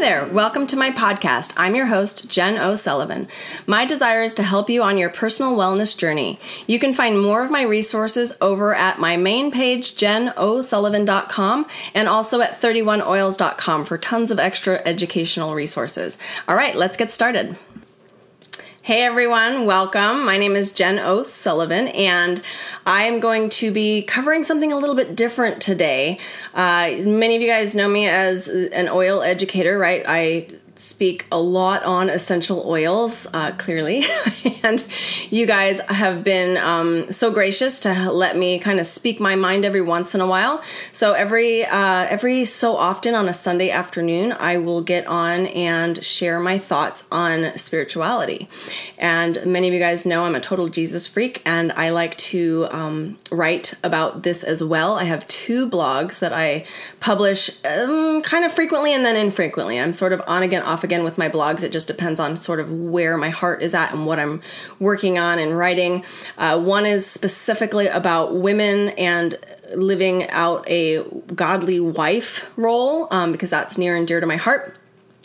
[0.00, 1.52] there, welcome to my podcast.
[1.58, 3.28] I'm your host, Jen O'Sullivan.
[3.66, 6.40] My desire is to help you on your personal wellness journey.
[6.66, 12.40] You can find more of my resources over at my main page, jenosullivan.com, and also
[12.40, 16.16] at 31oils.com for tons of extra educational resources.
[16.48, 17.58] All right, let's get started.
[18.90, 20.24] Hey everyone, welcome.
[20.24, 22.42] My name is Jen O'Sullivan, and
[22.84, 26.18] I am going to be covering something a little bit different today.
[26.54, 30.02] Uh, many of you guys know me as an oil educator, right?
[30.08, 30.48] I
[30.80, 34.04] speak a lot on essential oils, uh, clearly.
[34.62, 34.86] and
[35.30, 39.64] you guys have been um, so gracious to let me kind of speak my mind
[39.64, 40.62] every once in a while.
[40.92, 46.02] So every uh, every so often on a Sunday afternoon, I will get on and
[46.04, 48.48] share my thoughts on spirituality.
[48.98, 52.66] And many of you guys know I'm a total Jesus freak, and I like to
[52.70, 54.96] um, write about this as well.
[54.96, 56.64] I have two blogs that I
[57.00, 59.78] publish um, kind of frequently and then infrequently.
[59.78, 61.62] I'm sort of on again off again with my blogs.
[61.62, 64.42] It just depends on sort of where my heart is at and what I'm
[64.78, 66.04] working on and writing.
[66.38, 69.36] Uh, one is specifically about women and
[69.74, 71.02] living out a
[71.34, 74.76] godly wife role um, because that's near and dear to my heart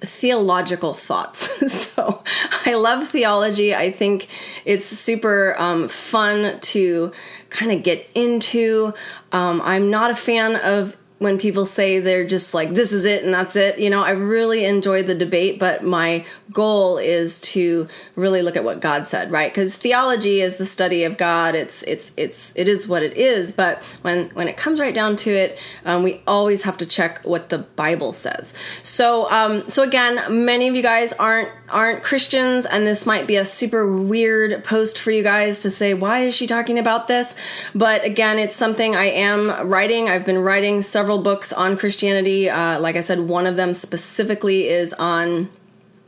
[0.00, 1.72] theological thoughts.
[1.72, 2.22] so
[2.64, 3.74] I love theology.
[3.74, 4.28] I think
[4.64, 7.12] it's super um, fun to
[7.50, 8.94] kind of get into.
[9.32, 13.24] Um, I'm not a fan of when people say they're just like this is it
[13.24, 17.88] and that's it you know i really enjoy the debate but my goal is to
[18.14, 19.52] really look at what god said right?
[19.52, 21.54] Because theology is the study of god.
[21.54, 25.16] It's it's it's it is what it is but when when it comes right down
[25.16, 28.54] to it um, we always have to check what the bible says.
[28.82, 33.36] So um so again many of you guys aren't aren't christians and this might be
[33.36, 37.36] a super weird post for you guys to say why is she talking about this
[37.74, 42.48] but again it's something i am writing i've been writing several books on Christianity.
[42.48, 45.48] Uh, like I said, one of them specifically is on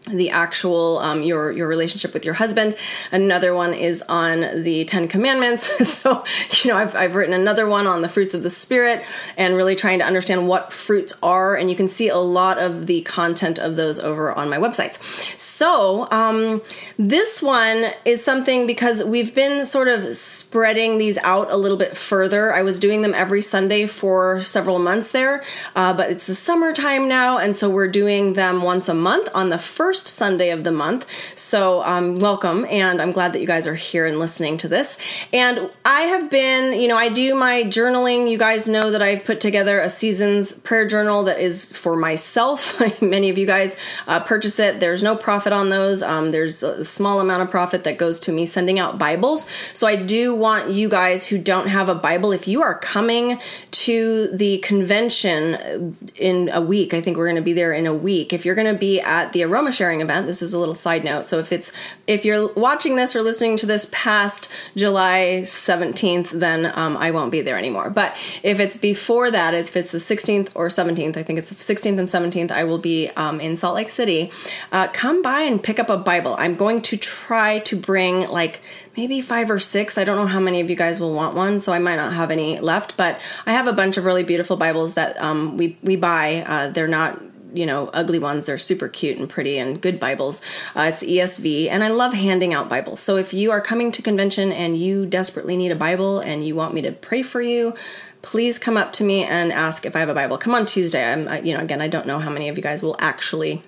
[0.06, 2.74] the actual um, your your relationship with your husband.
[3.12, 5.70] Another one is on the 10 commandments.
[6.00, 6.24] So
[6.62, 9.04] you know I've, I've written another one on the fruits of the spirit
[9.36, 11.56] and really trying to understand what fruits are.
[11.56, 15.02] And you can see a lot of the content of those over on my websites.
[15.38, 16.62] So um,
[16.96, 21.96] this one is something because we've been sort of spreading these out a little bit
[21.96, 22.52] further.
[22.52, 25.42] I was doing them every sunday for several months there
[25.74, 27.38] uh, but it's the summertime now.
[27.38, 30.70] And so we're doing them once a month on the first first Sunday of the
[30.70, 31.04] month.
[31.36, 35.00] So, um, welcome, and I'm glad that you guys are here and listening to this.
[35.32, 38.30] And I have been, you know, I do my journaling.
[38.30, 42.80] You guys know that I've put together a season's prayer journal that is for myself.
[43.02, 44.78] Many of you guys uh, purchase it.
[44.78, 46.04] There's no profit on those.
[46.04, 49.50] Um, there's a small amount of profit that goes to me sending out Bibles.
[49.74, 53.40] So I do want you guys who don't have a Bible, if you are coming
[53.72, 57.94] to the convention in a week, I think we're going to be there in a
[57.94, 58.32] week.
[58.32, 60.26] If you're going to be at the Aroma Sharing event.
[60.26, 61.26] This is a little side note.
[61.26, 61.72] So if it's
[62.06, 67.32] if you're watching this or listening to this past July 17th, then um, I won't
[67.32, 67.88] be there anymore.
[67.88, 71.54] But if it's before that, if it's the 16th or 17th, I think it's the
[71.54, 74.30] 16th and 17th, I will be um, in Salt Lake City.
[74.70, 76.36] Uh, come by and pick up a Bible.
[76.38, 78.60] I'm going to try to bring like
[78.98, 79.96] maybe five or six.
[79.96, 82.12] I don't know how many of you guys will want one, so I might not
[82.12, 82.98] have any left.
[82.98, 86.44] But I have a bunch of really beautiful Bibles that um, we we buy.
[86.46, 87.18] Uh, they're not
[87.52, 88.46] you know ugly ones.
[88.46, 90.42] They're super cute and pretty and good bibles.
[90.74, 93.00] Uh, it's esv and i love handing out bibles.
[93.00, 96.54] So if you are coming to convention and you desperately need a bible and you
[96.54, 97.74] want me to pray for you
[98.22, 100.38] please come up to me and ask if i have a bible.
[100.38, 101.04] Come on tuesday.
[101.04, 103.62] I'm you know again i don't know how many of you guys will actually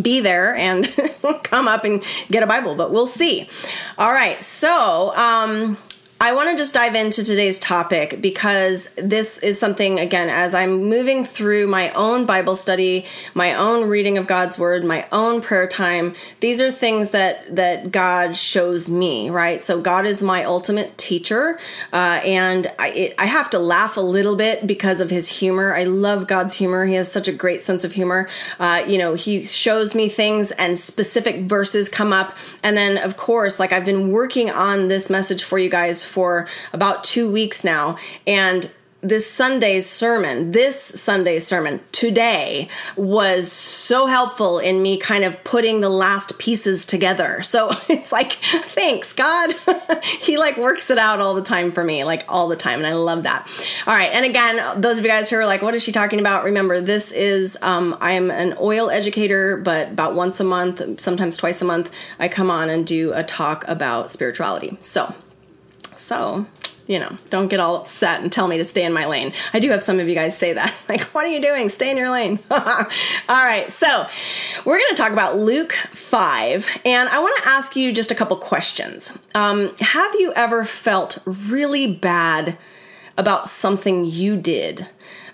[0.00, 0.92] be there and
[1.42, 3.48] come up and get a bible but we'll see.
[3.98, 4.42] All right.
[4.42, 5.76] So um
[6.24, 10.84] I want to just dive into today's topic because this is something, again, as I'm
[10.84, 13.04] moving through my own Bible study,
[13.34, 17.92] my own reading of God's Word, my own prayer time, these are things that, that
[17.92, 19.60] God shows me, right?
[19.60, 21.58] So God is my ultimate teacher.
[21.92, 25.74] Uh, and I, it, I have to laugh a little bit because of his humor.
[25.74, 26.86] I love God's humor.
[26.86, 28.30] He has such a great sense of humor.
[28.58, 32.34] Uh, you know, he shows me things and specific verses come up.
[32.62, 36.48] And then, of course, like I've been working on this message for you guys for
[36.72, 37.98] about two weeks now.
[38.26, 38.70] And
[39.04, 45.82] this Sunday's sermon, this Sunday's sermon today was so helpful in me kind of putting
[45.82, 47.42] the last pieces together.
[47.42, 49.54] So it's like, thanks, God.
[50.02, 52.78] he like works it out all the time for me, like all the time.
[52.78, 53.46] And I love that.
[53.86, 54.10] All right.
[54.10, 56.44] And again, those of you guys who are like, what is she talking about?
[56.44, 61.60] Remember, this is, um, I'm an oil educator, but about once a month, sometimes twice
[61.60, 64.78] a month, I come on and do a talk about spirituality.
[64.80, 65.14] So,
[66.04, 66.46] so
[66.86, 69.32] you know, don't get all upset and tell me to stay in my lane.
[69.54, 70.72] I do have some of you guys say that.
[70.86, 71.70] Like, what are you doing?
[71.70, 72.38] Stay in your lane.
[72.50, 72.60] all
[73.28, 74.06] right, so
[74.66, 78.14] we're going to talk about Luke 5, and I want to ask you just a
[78.14, 79.18] couple questions.
[79.34, 82.58] Um, have you ever felt really bad
[83.16, 84.86] about something you did?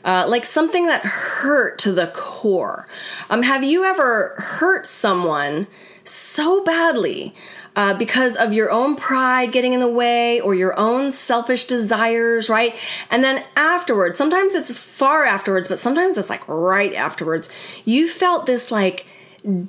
[0.04, 2.86] Uh, like something that hurt to the core.
[3.28, 5.66] Um, have you ever hurt someone
[6.04, 7.34] so badly
[7.80, 12.50] uh, because of your own pride getting in the way or your own selfish desires,
[12.50, 12.76] right?
[13.10, 17.48] And then afterwards, sometimes it's far afterwards, but sometimes it's like right afterwards,
[17.86, 19.06] you felt this like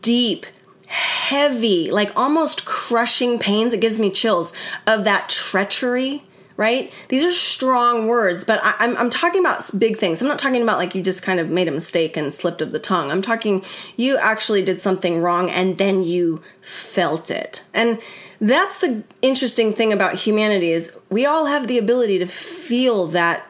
[0.01, 0.45] deep,
[0.87, 3.73] heavy, like almost crushing pains.
[3.73, 4.51] It gives me chills
[4.85, 6.25] of that treachery
[6.57, 6.92] right?
[7.09, 10.21] These are strong words, but I, am I'm, I'm talking about big things.
[10.21, 12.71] I'm not talking about like you just kind of made a mistake and slipped of
[12.71, 13.12] the tongue.
[13.12, 13.63] I'm talking
[13.98, 17.63] you actually did something wrong and then you felt it.
[17.74, 18.00] And
[18.39, 23.45] that's the interesting thing about humanity is we all have the ability to feel that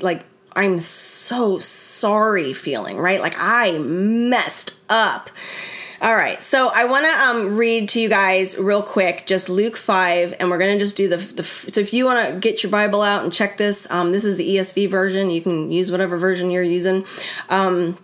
[0.00, 0.24] like
[0.54, 3.20] I'm so sorry feeling, right?
[3.20, 5.30] Like I messed up.
[6.02, 9.76] All right, so I want to um, read to you guys real quick, just Luke
[9.76, 11.42] five, and we're going to just do the, the.
[11.42, 14.38] So if you want to get your Bible out and check this, um, this is
[14.38, 15.28] the ESV version.
[15.28, 17.04] You can use whatever version you're using.
[17.50, 17.98] Um,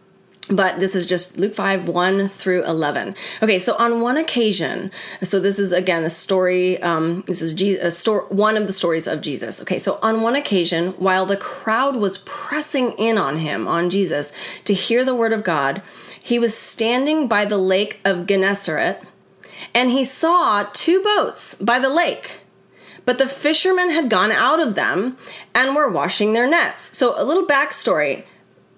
[0.50, 3.14] but this is just Luke 5 1 through 11.
[3.42, 4.90] Okay, so on one occasion,
[5.22, 8.74] so this is again a story, um, this is Jesus, a story, one of the
[8.74, 9.62] stories of Jesus.
[9.62, 14.34] Okay, so on one occasion, while the crowd was pressing in on him, on Jesus,
[14.64, 15.80] to hear the word of God,
[16.26, 19.00] he was standing by the lake of Gennesaret
[19.72, 22.40] and he saw two boats by the lake.
[23.04, 25.16] But the fishermen had gone out of them
[25.54, 26.98] and were washing their nets.
[26.98, 28.24] So, a little backstory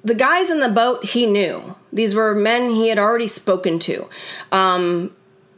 [0.05, 1.75] the guys in the boat he knew.
[1.93, 4.09] These were men he had already spoken to.
[4.53, 5.15] Um,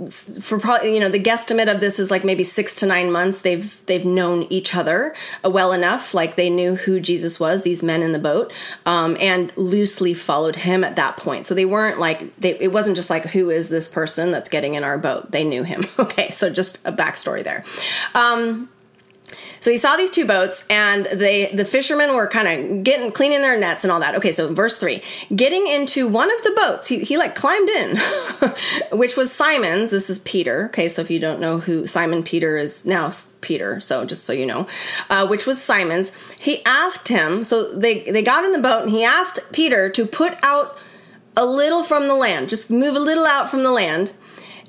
[0.08, 3.42] for probably you know the guesstimate of this is like maybe six to nine months.
[3.42, 5.14] They've they've known each other
[5.44, 6.14] uh, well enough.
[6.14, 8.52] Like they knew who jesus was these men in the boat
[8.86, 11.46] um, and loosely followed him at that point.
[11.46, 14.74] So they weren't like they, it wasn't just like who is this person that's getting
[14.74, 15.30] in our boat?
[15.30, 15.86] They knew him.
[16.00, 17.62] Okay so just a backstory there.
[18.14, 18.70] Um,
[19.60, 23.42] so he saw these two boats, and they the fishermen were kind of getting cleaning
[23.42, 24.14] their nets and all that.
[24.16, 25.02] Okay, so verse three,
[25.34, 27.96] getting into one of the boats, he, he like climbed in,
[28.92, 29.90] which was Simon's.
[29.90, 30.66] This is Peter.
[30.66, 33.10] Okay, so if you don't know who Simon Peter is now,
[33.42, 33.80] Peter.
[33.80, 34.66] So just so you know,
[35.10, 36.12] uh, which was Simon's.
[36.38, 37.44] He asked him.
[37.44, 40.78] So they they got in the boat, and he asked Peter to put out
[41.36, 44.12] a little from the land, just move a little out from the land.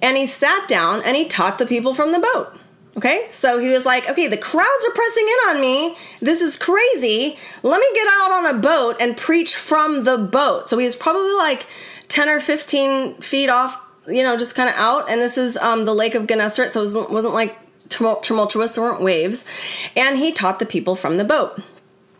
[0.01, 2.57] And he sat down and he taught the people from the boat.
[2.97, 5.95] Okay, so he was like, okay, the crowds are pressing in on me.
[6.21, 7.37] This is crazy.
[7.63, 10.67] Let me get out on a boat and preach from the boat.
[10.67, 11.67] So he was probably like
[12.09, 15.09] 10 or 15 feet off, you know, just kind of out.
[15.09, 17.57] And this is um, the Lake of Gennesaret, so it wasn't, wasn't like
[17.87, 19.45] tumultuous, there weren't waves.
[19.95, 21.61] And he taught the people from the boat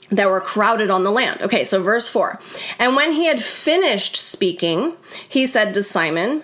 [0.09, 1.41] that were crowded on the land.
[1.41, 2.39] Okay, so verse 4.
[2.79, 4.94] And when he had finished speaking,
[5.27, 6.44] he said to Simon,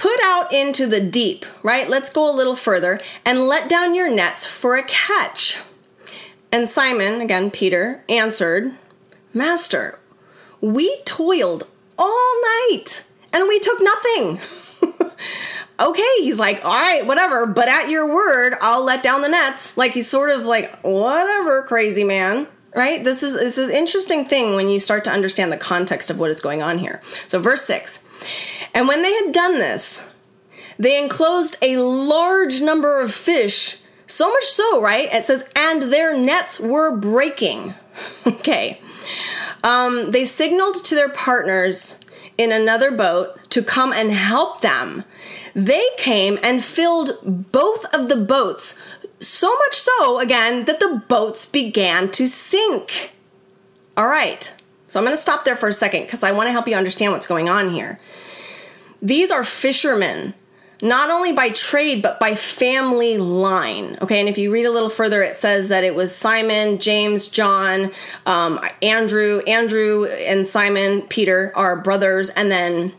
[0.00, 1.86] Put out into the deep, right?
[1.86, 5.58] Let's go a little further and let down your nets for a catch.
[6.50, 8.72] And Simon, again, Peter, answered,
[9.34, 9.98] Master,
[10.62, 11.66] we toiled
[11.98, 12.32] all
[12.70, 14.40] night and we took nothing.
[15.80, 19.76] okay, he's like, all right, whatever, but at your word, I'll let down the nets.
[19.76, 22.46] Like he's sort of like, whatever, crazy man.
[22.74, 23.04] Right?
[23.04, 26.30] This is this is interesting thing when you start to understand the context of what
[26.30, 27.02] is going on here.
[27.26, 28.06] So verse 6.
[28.74, 30.08] And when they had done this,
[30.78, 35.12] they enclosed a large number of fish, so much so, right?
[35.12, 37.74] It says, and their nets were breaking.
[38.26, 38.80] okay.
[39.62, 42.00] Um, they signaled to their partners
[42.38, 45.04] in another boat to come and help them.
[45.54, 47.18] They came and filled
[47.52, 48.80] both of the boats,
[49.18, 53.10] so much so, again, that the boats began to sink.
[53.96, 54.50] All right,
[54.86, 56.74] so I'm going to stop there for a second because I want to help you
[56.74, 58.00] understand what's going on here.
[59.02, 60.34] These are fishermen,
[60.82, 63.98] not only by trade, but by family line.
[64.02, 67.28] Okay, and if you read a little further, it says that it was Simon, James,
[67.28, 67.92] John,
[68.26, 72.92] um, Andrew, Andrew and Simon, Peter are brothers, and then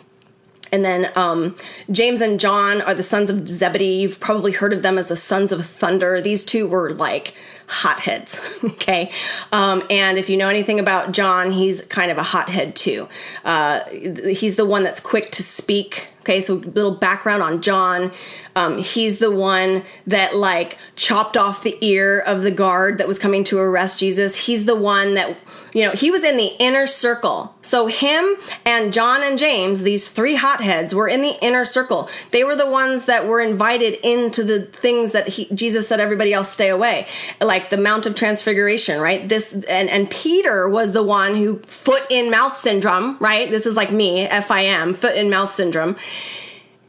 [0.71, 1.55] and then um,
[1.91, 4.01] James and John are the sons of Zebedee.
[4.01, 6.21] You've probably heard of them as the sons of thunder.
[6.21, 7.35] These two were like
[7.71, 8.41] hotheads.
[8.63, 9.11] okay.
[9.53, 13.07] Um, and if you know anything about John, he's kind of a hothead too.
[13.45, 16.09] Uh, he's the one that's quick to speak.
[16.19, 18.11] Okay, so little background on John.
[18.55, 23.17] Um, he's the one that like chopped off the ear of the guard that was
[23.17, 24.35] coming to arrest Jesus.
[24.45, 25.35] He's the one that
[25.73, 27.55] you know, he was in the inner circle.
[27.61, 28.35] So him
[28.65, 32.09] and John and James, these three hotheads, were in the inner circle.
[32.31, 36.33] They were the ones that were invited into the things that he, Jesus said everybody
[36.33, 37.07] else stay away,
[37.39, 39.27] like the Mount of Transfiguration, right?
[39.27, 43.49] This and and Peter was the one who foot in mouth syndrome, right?
[43.49, 45.95] This is like me, FIM, foot in mouth syndrome.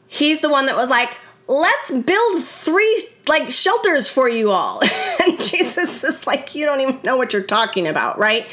[0.08, 4.80] He's the one that was like, let's build three like shelters for you all.
[5.26, 8.46] and Jesus is like, you don't even know what you're talking about, right?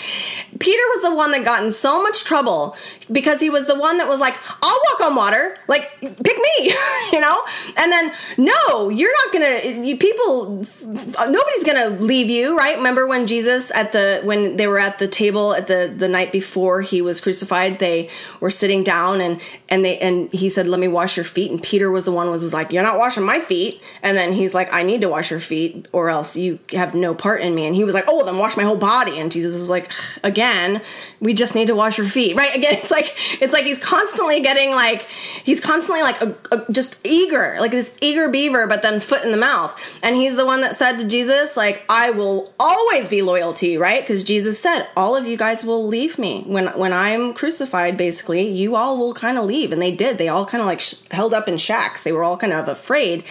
[0.60, 2.76] Peter was the one that got in so much trouble
[3.12, 6.74] because he was the one that was like, I'll walk on water, like, pick me,
[7.12, 7.42] you know?
[7.78, 12.78] And then, no, you're not gonna, you, people, nobody's gonna leave you, right?
[12.78, 16.32] Remember when Jesus at the, when they were at the table at the, the night
[16.32, 18.10] before he was crucified, they
[18.40, 21.52] were sitting down and, and they, and he said, let me wash your feet.
[21.52, 23.82] And Peter was the one was, was like, you're not washing my feet.
[24.04, 26.94] And then he's like, like, I need to wash your feet or else you have
[26.94, 27.66] no part in me.
[27.66, 29.20] And he was like, Oh, then wash my whole body.
[29.20, 29.89] And Jesus was like,
[30.22, 30.82] Again,
[31.22, 32.36] we just need to wash your feet.
[32.39, 32.56] Right?
[32.56, 35.08] Again, it's like, it's like he's constantly getting like,
[35.44, 39.32] he's constantly like a, a, just eager, like this eager beaver, but then foot in
[39.32, 39.78] the mouth.
[40.01, 43.68] And he's the one that said to Jesus, like, I will always be loyal to
[43.68, 44.01] you, right?
[44.01, 48.48] Because Jesus said, All of you guys will leave me when, when I'm crucified, basically,
[48.48, 49.74] you all will kind of leave.
[49.74, 50.18] And they did.
[50.18, 52.04] They all kind of like sh- held up in shacks.
[52.04, 53.24] They were all kind of afraid.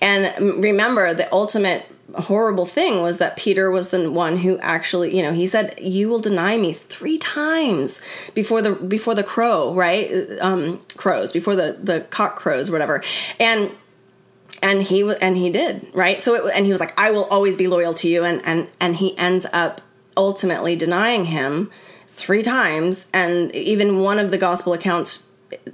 [0.00, 5.22] And remember the ultimate horrible thing was that Peter was the one who actually, you
[5.22, 8.00] know, he said, "You will deny me three times
[8.34, 10.10] before the before the crow, right?
[10.40, 13.02] Um, crows before the the cock crows, whatever."
[13.38, 13.70] And
[14.62, 16.20] and he and he did right.
[16.20, 18.68] So it, and he was like, "I will always be loyal to you," and and
[18.80, 19.80] and he ends up
[20.16, 21.70] ultimately denying him
[22.06, 23.08] three times.
[23.12, 25.27] And even one of the gospel accounts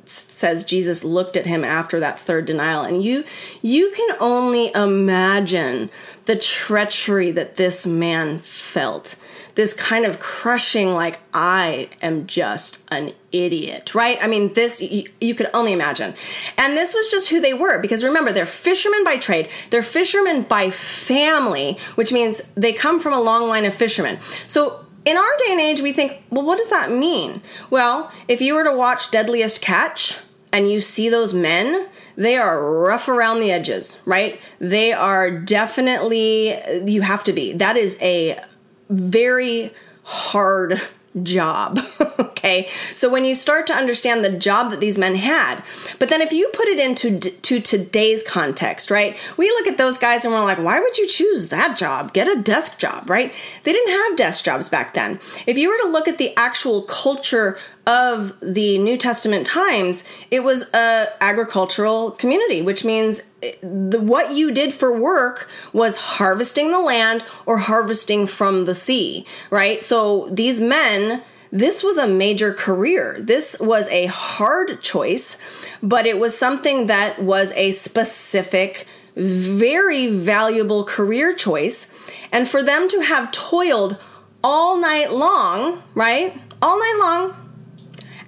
[0.04, 2.82] says Jesus looked at him after that third denial.
[2.82, 3.24] And you
[3.62, 5.90] you can only imagine
[6.26, 9.16] the treachery that this man felt.
[9.54, 14.18] This kind of crushing like i am just an idiot right?
[14.20, 16.14] I mean this you, you could only imagine.
[16.58, 19.48] And this was just who they were because remember they're fishermen by trade.
[19.70, 24.18] They're fishermen by family which means they come from a long line of fishermen.
[24.46, 27.42] So in our day and age, we think, well, what does that mean?
[27.70, 30.18] Well, if you were to watch Deadliest Catch
[30.52, 34.40] and you see those men, they are rough around the edges, right?
[34.60, 37.52] They are definitely, you have to be.
[37.52, 38.40] That is a
[38.88, 39.72] very
[40.04, 40.80] hard
[41.22, 41.80] job.
[42.18, 42.66] okay.
[42.94, 45.62] So when you start to understand the job that these men had,
[45.98, 49.16] but then if you put it into to today's context, right?
[49.36, 52.12] We look at those guys and we're like, why would you choose that job?
[52.12, 53.32] Get a desk job, right?
[53.62, 55.20] They didn't have desk jobs back then.
[55.46, 60.40] If you were to look at the actual culture of the New Testament times, it
[60.40, 66.70] was a agricultural community, which means eh, the, what you did for work was harvesting
[66.70, 69.82] the land or harvesting from the sea, right?
[69.82, 73.18] So these men, this was a major career.
[73.20, 75.38] This was a hard choice,
[75.82, 81.94] but it was something that was a specific, very valuable career choice.
[82.32, 83.98] And for them to have toiled
[84.42, 86.36] all night long, right?
[86.60, 87.43] All night long,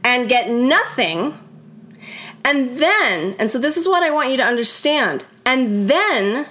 [0.06, 1.36] and get nothing.
[2.44, 5.24] And then, and so this is what I want you to understand.
[5.44, 6.46] And then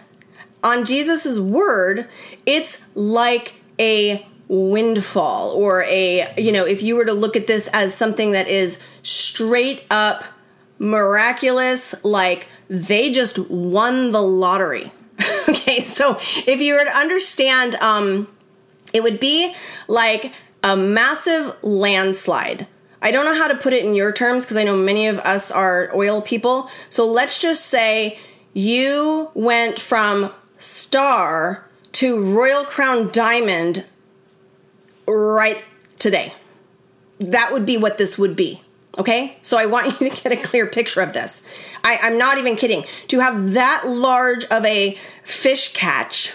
[0.61, 2.09] on Jesus' word,
[2.45, 7.69] it's like a windfall or a, you know, if you were to look at this
[7.71, 10.25] as something that is straight up
[10.77, 14.91] miraculous, like they just won the lottery.
[15.47, 18.27] okay, so if you were to understand, um,
[18.91, 19.55] it would be
[19.87, 22.67] like a massive landslide
[23.05, 25.19] I don't know how to put it in your terms because I know many of
[25.19, 26.71] us are oil people.
[26.89, 28.17] So let's just say
[28.51, 33.85] you went from star to Royal Crown Diamond
[35.07, 35.63] right
[35.99, 36.33] today.
[37.19, 38.63] That would be what this would be.
[38.97, 39.37] Okay?
[39.43, 41.47] So I want you to get a clear picture of this.
[41.83, 42.85] I, I'm not even kidding.
[43.09, 46.33] To have that large of a fish catch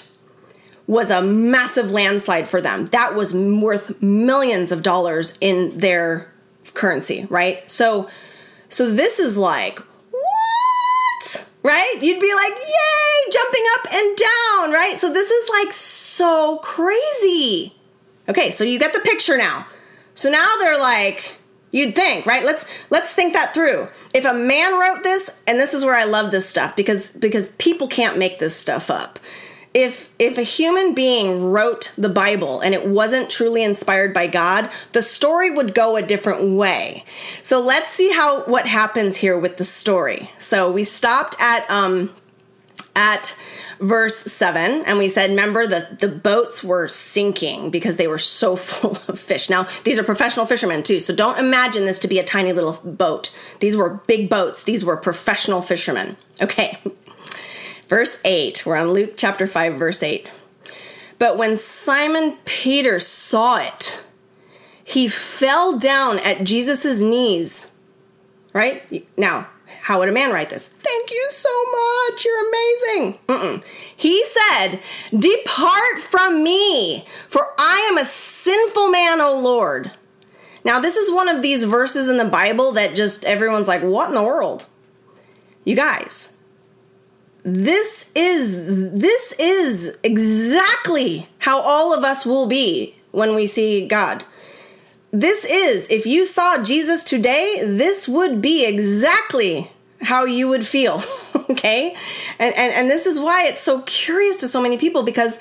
[0.87, 2.87] was a massive landslide for them.
[2.87, 6.30] That was worth millions of dollars in their
[6.75, 7.69] currency, right?
[7.71, 8.09] So
[8.69, 9.79] so this is like
[10.11, 11.51] what?
[11.63, 11.99] Right?
[12.01, 14.95] You'd be like, "Yay, jumping up and down," right?
[14.97, 17.75] So this is like so crazy.
[18.29, 19.67] Okay, so you get the picture now.
[20.15, 21.37] So now they're like
[21.73, 22.45] You'd think, right?
[22.45, 23.89] Let's let's think that through.
[24.13, 27.49] If a man wrote this, and this is where I love this stuff because because
[27.59, 29.21] people can't make this stuff up
[29.73, 34.69] if if a human being wrote the bible and it wasn't truly inspired by god
[34.93, 37.05] the story would go a different way.
[37.43, 40.31] So let's see how what happens here with the story.
[40.39, 42.13] So we stopped at um
[42.97, 43.39] at
[43.81, 48.57] verse 7 and we said remember the the boats were sinking because they were so
[48.69, 49.49] full of fish.
[49.49, 52.81] Now these are professional fishermen too so don't imagine this to be a tiny little
[52.85, 53.33] boat.
[53.61, 54.65] These were big boats.
[54.65, 56.17] These were professional fishermen.
[56.41, 56.79] Okay
[57.91, 60.31] verse 8 we're on luke chapter 5 verse 8
[61.19, 64.03] but when simon peter saw it
[64.85, 67.73] he fell down at jesus' knees
[68.55, 69.49] right now
[69.83, 70.69] how would a man write this?
[70.69, 72.25] Thank you so much.
[72.25, 73.19] You're amazing.
[73.29, 73.65] Mm-mm.
[73.97, 74.81] He said,
[75.17, 79.91] Depart from me, for I am a sinful man, O Lord.
[80.65, 84.09] Now, this is one of these verses in the Bible that just everyone's like, What
[84.09, 84.67] in the world?
[85.65, 86.37] You guys,
[87.43, 94.25] this is this is exactly how all of us will be when we see God
[95.13, 99.71] this is, if you saw Jesus today, this would be exactly
[100.01, 101.03] how you would feel.
[101.51, 101.97] okay?
[102.39, 105.41] And, and and this is why it's so curious to so many people because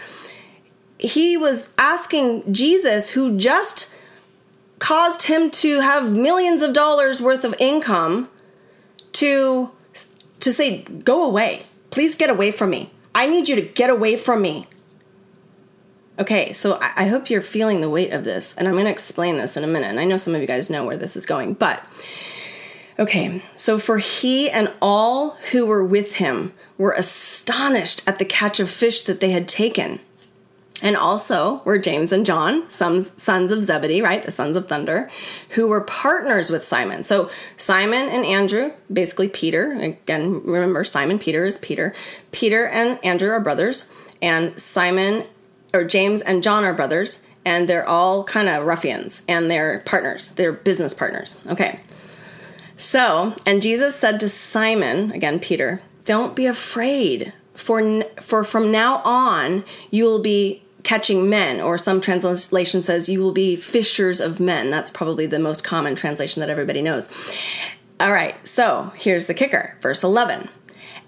[0.97, 3.93] he was asking Jesus, who just
[4.79, 8.29] caused him to have millions of dollars worth of income,
[9.13, 9.69] to
[10.39, 12.91] to say, "Go away, please get away from me.
[13.13, 14.63] I need you to get away from me."
[16.19, 19.37] Okay, so I, hope you're feeling the weight of this, and I'm going to explain
[19.37, 19.87] this in a minute.
[19.87, 21.81] And I know some of you guys know where this is going, but
[22.99, 28.59] okay, so for he and all who were with him were astonished at the catch
[28.59, 30.01] of fish that they had taken.
[30.81, 34.23] And also were James and John, sons, sons of Zebedee, right?
[34.23, 35.09] The sons of thunder,
[35.49, 37.03] who were partners with Simon.
[37.03, 41.93] So Simon and Andrew, basically Peter, again, remember Simon Peter is Peter.
[42.31, 45.25] Peter and Andrew are brothers, and Simon
[45.73, 50.31] or James and John are brothers, and they're all kind of ruffians, and they're partners.
[50.31, 51.39] They're business partners.
[51.47, 51.79] Okay.
[52.75, 59.01] So, and Jesus said to Simon, again Peter, don't be afraid, for for from now
[59.03, 64.39] on you will be catching men, or some translation says you will be fishers of
[64.39, 64.69] men.
[64.69, 67.09] That's probably the most common translation that everybody knows.
[67.99, 70.49] All right, so here's the kicker, verse 11.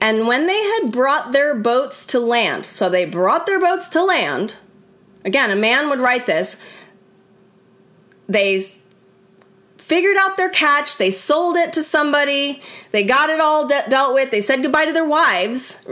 [0.02, 4.04] And when they had brought their boats to land, so they brought their boats to
[4.04, 4.56] land,
[5.24, 6.62] again, a man would write this,
[8.28, 8.62] they
[9.78, 14.14] figured out their catch, they sold it to somebody, they got it all de- dealt
[14.14, 15.88] with, they said goodbye to their wives.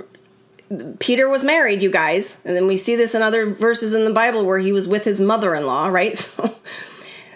[0.99, 2.39] Peter was married, you guys.
[2.45, 5.03] And then we see this in other verses in the Bible where he was with
[5.03, 6.17] his mother in law, right?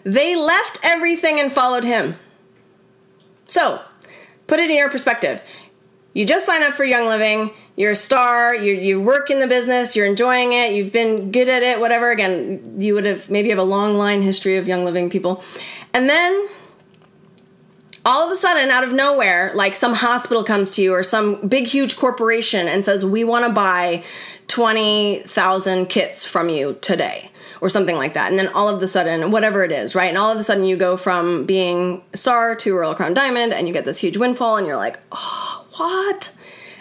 [0.06, 2.18] So they left everything and followed him.
[3.48, 3.82] So,
[4.48, 5.42] put it in your perspective
[6.14, 9.48] you just sign up for Young Living, you're a star, you you work in the
[9.48, 12.12] business, you're enjoying it, you've been good at it, whatever.
[12.12, 15.44] Again, you would have maybe have a long line history of Young Living people.
[15.94, 16.50] And then
[18.06, 21.48] all of a sudden out of nowhere, like some hospital comes to you or some
[21.48, 24.04] big huge corporation and says, "We want to buy
[24.48, 27.30] 20,000 kits from you today."
[27.64, 28.30] or something like that.
[28.30, 30.10] And then all of a sudden, whatever it is, right?
[30.10, 33.70] And all of a sudden, you go from being star to Royal Crown Diamond, and
[33.70, 36.34] you get this huge windfall, and you're like, oh, what?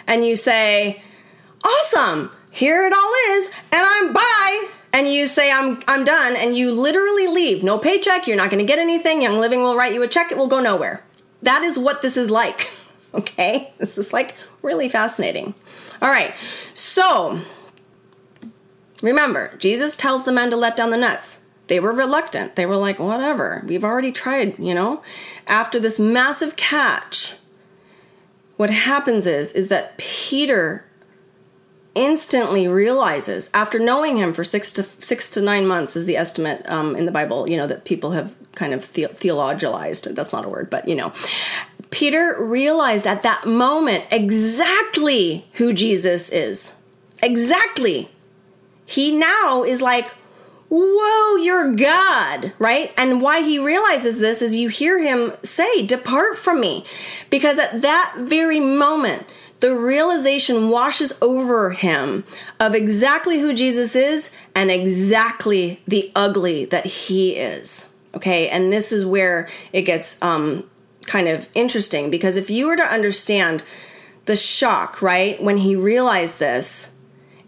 [0.07, 1.01] And you say,
[1.63, 4.67] awesome, here it all is, and I'm bye.
[4.91, 7.63] And you say, I'm, I'm done, and you literally leave.
[7.63, 9.21] No paycheck, you're not gonna get anything.
[9.21, 11.01] Young Living will write you a check, it will go nowhere.
[11.43, 12.71] That is what this is like.
[13.15, 13.71] Okay?
[13.77, 15.53] This is like really fascinating.
[16.01, 16.33] All right,
[16.73, 17.41] so
[19.03, 21.43] Remember, Jesus tells the men to let down the nets.
[21.67, 22.55] They were reluctant.
[22.55, 25.03] They were like, whatever, we've already tried, you know?
[25.45, 27.35] After this massive catch,
[28.55, 30.85] what happens is is that Peter
[31.95, 36.67] instantly realizes after knowing him for six to six to nine months is the estimate
[36.69, 37.49] um, in the Bible.
[37.49, 40.13] You know that people have kind of the- theologized.
[40.15, 41.11] That's not a word, but you know,
[41.89, 46.75] Peter realized at that moment exactly who Jesus is.
[47.21, 48.09] Exactly
[48.85, 50.07] he now is like,
[50.69, 52.91] Whoa, you're God, right?
[52.97, 56.83] And why he realizes this is you hear him say, Depart from me.
[57.29, 59.27] Because at that very moment,
[59.59, 62.23] the realization washes over him
[62.59, 67.92] of exactly who Jesus is and exactly the ugly that he is.
[68.15, 70.69] Okay, and this is where it gets um,
[71.05, 73.63] kind of interesting because if you were to understand
[74.25, 76.95] the shock, right, when he realized this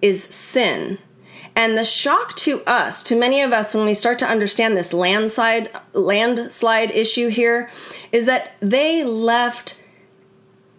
[0.01, 0.97] is sin
[1.55, 4.91] and the shock to us, to many of us, when we start to understand this
[4.91, 7.69] landslide landslide issue here,
[8.11, 9.81] is that they left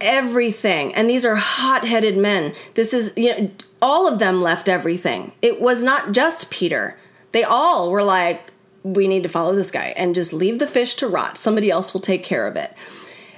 [0.01, 0.94] everything.
[0.94, 2.55] And these are hot-headed men.
[2.75, 5.33] This is you know all of them left everything.
[5.40, 6.99] It was not just Peter.
[7.33, 8.53] They all were like,
[8.94, 11.38] we need to follow this guy and just leave the fish to rot.
[11.38, 12.72] Somebody else will take care of it.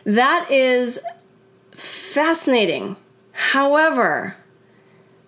[0.04, 0.98] That is
[1.70, 2.96] fascinating.
[3.32, 4.36] However,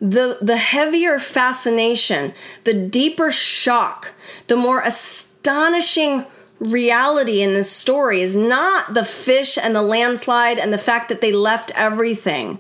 [0.01, 4.13] the the heavier fascination, the deeper shock,
[4.47, 6.27] the more astonishing
[6.59, 11.23] reality in this story is not the fish and the landslide and the fact that
[11.23, 12.59] they left everything.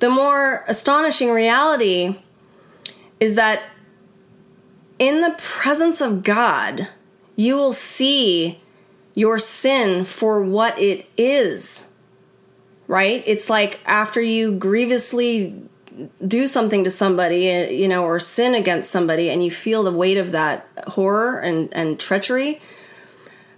[0.00, 2.16] The more astonishing reality
[3.20, 3.62] is that
[4.98, 6.88] in the presence of God,
[7.34, 8.60] you will see
[9.14, 11.90] your sin for what it is.
[12.88, 13.22] Right?
[13.26, 15.60] It's like after you grievously
[16.26, 19.92] do something to somebody, eh, you know, or sin against somebody, and you feel the
[19.92, 22.60] weight of that horror and, and treachery.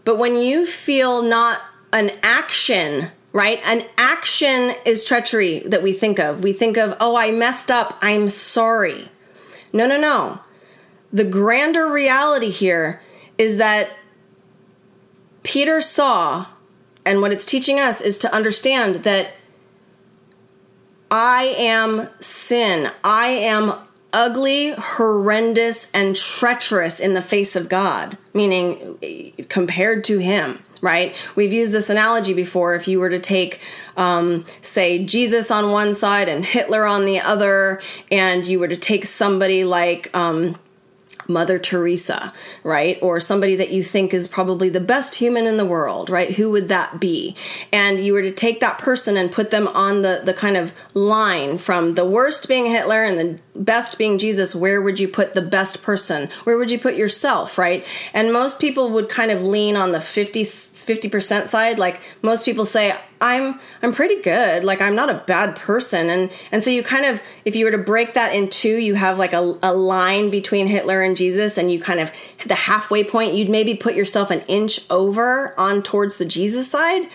[0.05, 1.61] But when you feel not
[1.93, 3.61] an action, right?
[3.67, 6.43] An action is treachery that we think of.
[6.43, 9.09] We think of, oh, I messed up, I'm sorry.
[9.73, 10.41] No, no, no.
[11.13, 13.01] The grander reality here
[13.39, 13.91] is that
[15.43, 16.47] Peter saw,
[17.07, 19.35] and what it's teaching us is to understand that
[21.11, 22.91] I am sin.
[23.03, 23.73] I am
[24.13, 28.99] ugly, horrendous, and treacherous in the face of God, meaning
[29.49, 31.17] compared to Him, right?
[31.35, 32.75] We've used this analogy before.
[32.75, 33.61] If you were to take,
[33.97, 38.77] um, say, Jesus on one side and Hitler on the other, and you were to
[38.77, 40.59] take somebody like, um,
[41.29, 42.33] Mother Teresa,
[42.65, 42.99] right?
[43.03, 46.35] Or somebody that you think is probably the best human in the world, right?
[46.37, 47.37] Who would that be?
[47.73, 50.73] And you were to take that person and put them on the, the kind of
[50.95, 55.35] line from the worst being Hitler and the best being Jesus, where would you put
[55.35, 56.29] the best person?
[56.45, 57.87] Where would you put yourself, right?
[58.15, 61.79] And most people would kind of lean on the 50, 50% side.
[61.79, 64.65] Like most people say, I'm I'm pretty good.
[64.65, 66.09] Like I'm not a bad person.
[66.11, 68.95] And and so you kind of if you were to break that in two, you
[68.95, 72.13] have like a, a line between Hitler and Jesus and you kind of
[72.47, 77.09] the halfway point, you'd maybe put yourself an inch over on towards the Jesus side.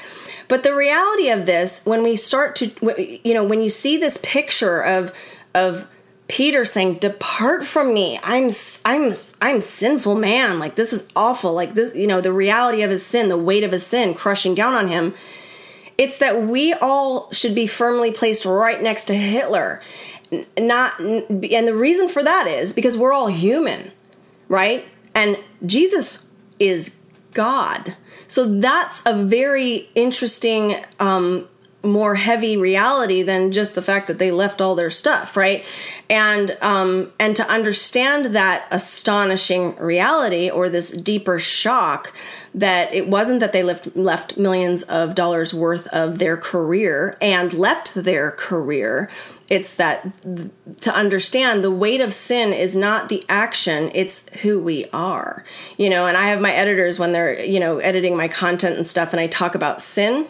[0.48, 4.20] But the reality of this, when we start to you know, when you see this
[4.24, 5.14] picture of
[5.56, 5.88] of
[6.34, 8.20] Peter saying, "Depart from me.
[8.24, 8.50] I'm
[8.86, 10.58] I'm I'm sinful man.
[10.58, 11.54] Like this is awful.
[11.54, 14.56] Like this, you know, the reality of his sin, the weight of his sin crushing
[14.56, 15.14] down on him."
[15.96, 19.80] It's that we all should be firmly placed right next to Hitler.
[20.58, 23.92] Not and the reason for that is because we're all human,
[24.48, 24.88] right?
[25.14, 26.26] And Jesus
[26.58, 26.98] is
[27.36, 27.96] God.
[28.28, 31.48] So that's a very interesting um,
[31.84, 35.66] more heavy reality than just the fact that they left all their stuff right?
[36.10, 42.14] And um and to understand that astonishing reality or this deeper shock
[42.56, 47.54] that it wasn't that they left left millions of dollars worth of their career and
[47.54, 49.10] left their career
[49.50, 50.08] it's that
[50.82, 55.44] to understand the weight of sin is not the action it's who we are.
[55.78, 58.88] You know and i have my editors when they're you know editing my content and
[58.88, 60.28] stuff and i talk about sin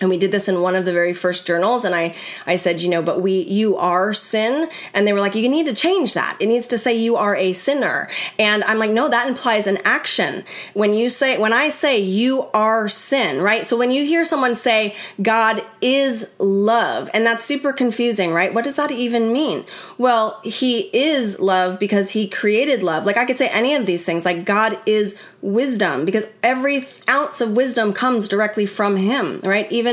[0.00, 2.14] and we did this in one of the very first journals and i
[2.46, 4.68] i said you know but we you are sin.
[4.94, 6.36] And they were like you need to change that.
[6.40, 8.08] It needs to say you are a sinner.
[8.38, 10.44] And i'm like no that implies an action.
[10.74, 13.66] When you say when i say you are sin right?
[13.66, 18.52] So when you hear someone say god is love and that's super confusing right?
[18.52, 19.64] What does that even mean?
[19.96, 23.04] Well he is love because he created love.
[23.06, 27.40] Like i could say any of these things like god is wisdom because every ounce
[27.40, 29.70] of wisdom comes directly from him right?
[29.70, 29.87] Even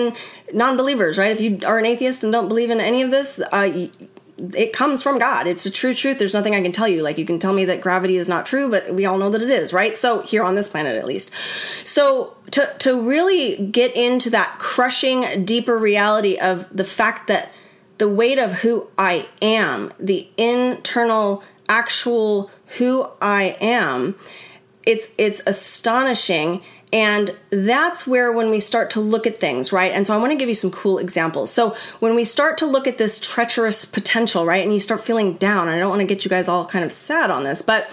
[0.54, 3.88] non-believers right if you are an atheist and don't believe in any of this uh,
[4.38, 5.48] it comes from God.
[5.48, 6.20] It's a true truth.
[6.20, 7.02] There's nothing I can tell you.
[7.02, 9.42] Like you can tell me that gravity is not true, but we all know that
[9.42, 9.96] it is, right?
[9.96, 11.32] So here on this planet at least.
[11.86, 17.52] So to to really get into that crushing deeper reality of the fact that
[17.98, 24.16] the weight of who I am, the internal actual who I am
[24.86, 26.62] it's it's astonishing
[26.94, 29.92] and that's where when we start to look at things right?
[29.92, 31.52] And so i want to give you some cool examples.
[31.52, 35.34] So when we start to look at this treacherous potential right and you start feeling
[35.34, 37.90] down i don't want to get you guys all kind of sad on this but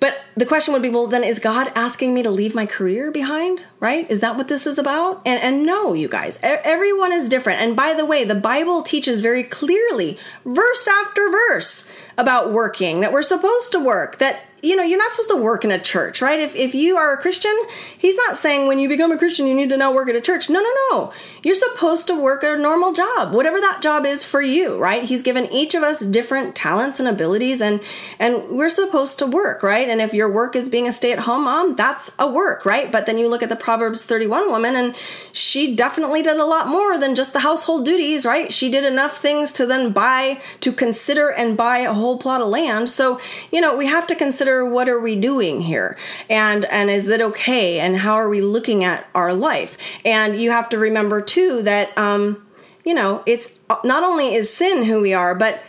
[0.00, 3.10] but the question would be well then is god asking me to leave my career
[3.10, 4.10] behind right?
[4.10, 5.20] Is that what this is about?
[5.26, 7.60] And and no you guys everyone is different.
[7.60, 13.12] And by the way the bible teaches very clearly verse after verse about working that
[13.12, 16.22] we're supposed to work that you know, you're not supposed to work in a church,
[16.22, 16.40] right?
[16.40, 17.54] If, if you are a Christian,
[17.96, 20.20] he's not saying when you become a Christian, you need to now work at a
[20.20, 20.48] church.
[20.48, 21.12] No, no, no.
[21.42, 25.04] You're supposed to work a normal job, whatever that job is for you, right?
[25.04, 27.80] He's given each of us different talents and abilities and,
[28.18, 29.88] and we're supposed to work, right?
[29.88, 32.90] And if your work is being a stay at home mom, that's a work, right?
[32.90, 34.96] But then you look at the Proverbs 31 woman and
[35.32, 38.52] she definitely did a lot more than just the household duties, right?
[38.52, 42.48] She did enough things to then buy, to consider and buy a whole plot of
[42.48, 42.88] land.
[42.88, 45.96] So, you know, we have to consider what are we doing here?
[46.28, 47.80] And, and is it okay?
[47.80, 49.78] And how are we looking at our life?
[50.04, 52.46] And you have to remember too that, um,
[52.84, 55.62] you know, it's not only is sin who we are, but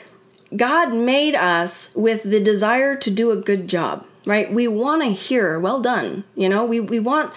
[0.56, 4.52] God made us with the desire to do a good job, right?
[4.52, 6.26] We want to hear, well done.
[6.36, 7.34] You know, we, we want,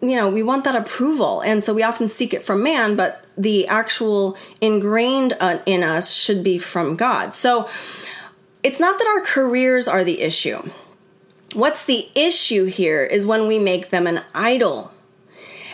[0.00, 1.40] you know, we want that approval.
[1.40, 6.12] And so we often seek it from man, but the actual ingrained uh, in us
[6.12, 7.34] should be from God.
[7.34, 7.68] So
[8.64, 10.70] it's not that our careers are the issue.
[11.54, 14.90] What's the issue here is when we make them an idol.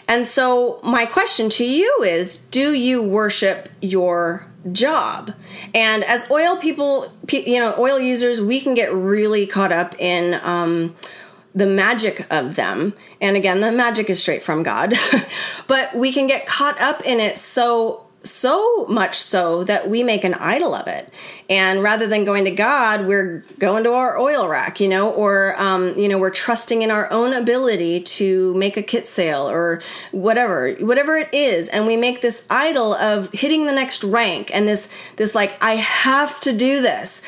[0.06, 5.32] And so, my question to you is Do you worship your job?
[5.72, 10.34] And as oil people, you know, oil users, we can get really caught up in,
[10.42, 10.96] um,
[11.54, 12.92] the magic of them.
[13.20, 14.94] And again, the magic is straight from God.
[15.66, 20.24] but we can get caught up in it so so much so that we make
[20.24, 21.12] an idol of it
[21.48, 25.54] and rather than going to god we're going to our oil rack you know or
[25.60, 29.80] um, you know we're trusting in our own ability to make a kit sale or
[30.12, 34.68] whatever whatever it is and we make this idol of hitting the next rank and
[34.68, 37.22] this this like i have to do this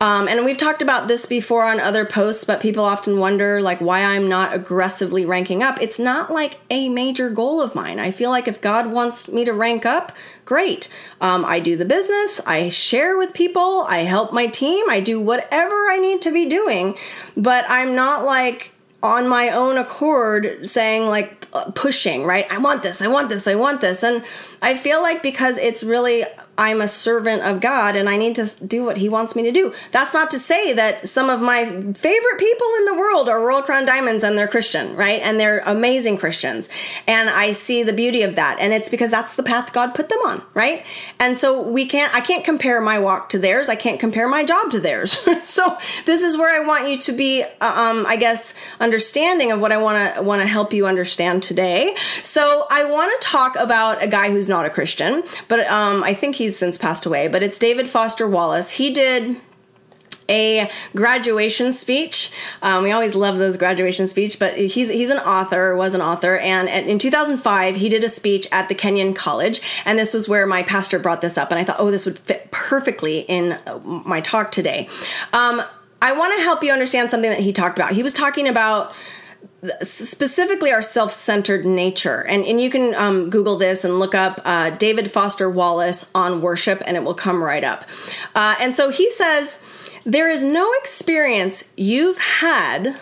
[0.00, 3.80] um, and we've talked about this before on other posts, but people often wonder like
[3.80, 5.80] why I'm not aggressively ranking up.
[5.80, 7.98] It's not like a major goal of mine.
[7.98, 10.12] I feel like if God wants me to rank up,
[10.44, 10.92] great.
[11.20, 15.20] Um, I do the business, I share with people, I help my team, I do
[15.20, 16.96] whatever I need to be doing,
[17.36, 22.46] but I'm not like on my own accord saying like pushing, right?
[22.50, 24.02] I want this, I want this, I want this.
[24.02, 24.24] And
[24.64, 26.24] I feel like because it's really
[26.56, 29.52] I'm a servant of God and I need to do what He wants me to
[29.52, 29.74] do.
[29.90, 33.62] That's not to say that some of my favorite people in the world are Royal
[33.62, 35.20] Crown Diamonds and they're Christian, right?
[35.22, 36.68] And they're amazing Christians.
[37.06, 38.58] And I see the beauty of that.
[38.60, 40.84] And it's because that's the path God put them on, right?
[41.18, 43.68] And so we can't, I can't compare my walk to theirs.
[43.68, 45.12] I can't compare my job to theirs.
[45.46, 49.60] so this is where I want you to be, uh, um, I guess, understanding of
[49.60, 51.96] what I want to, want to help you understand today.
[52.22, 56.14] So I want to talk about a guy who's not a Christian, but um, I
[56.14, 57.26] think he's since passed away.
[57.26, 58.70] But it's David Foster Wallace.
[58.70, 59.36] He did
[60.28, 62.32] a graduation speech.
[62.62, 66.38] Um, we always love those graduation speech, but he's he's an author, was an author,
[66.38, 70.46] and in 2005 he did a speech at the Kenyon College, and this was where
[70.46, 74.20] my pastor brought this up, and I thought, oh, this would fit perfectly in my
[74.20, 74.88] talk today.
[75.32, 75.62] Um,
[76.00, 77.92] I want to help you understand something that he talked about.
[77.92, 78.94] He was talking about
[79.80, 82.26] specifically our self-centered nature.
[82.26, 86.40] And, and you can um, google this and look up uh, david foster wallace on
[86.40, 87.84] worship and it will come right up.
[88.34, 89.62] Uh, and so he says
[90.04, 93.00] there is no experience you've had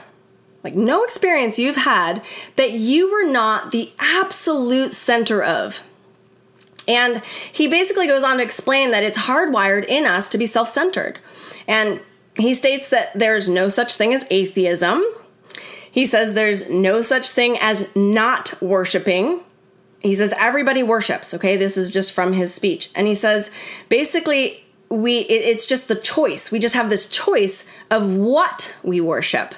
[0.64, 2.22] like no experience you've had
[2.56, 5.82] that you were not the absolute center of.
[6.86, 7.22] And
[7.52, 11.18] he basically goes on to explain that it's hardwired in us to be self-centered.
[11.66, 12.00] And
[12.36, 15.04] he states that there's no such thing as atheism
[15.92, 19.40] he says there's no such thing as not worshiping.
[20.00, 21.56] He says everybody worships, okay?
[21.56, 22.90] This is just from his speech.
[22.96, 23.52] And he says
[23.88, 26.50] basically we it, it's just the choice.
[26.50, 29.54] We just have this choice of what we worship.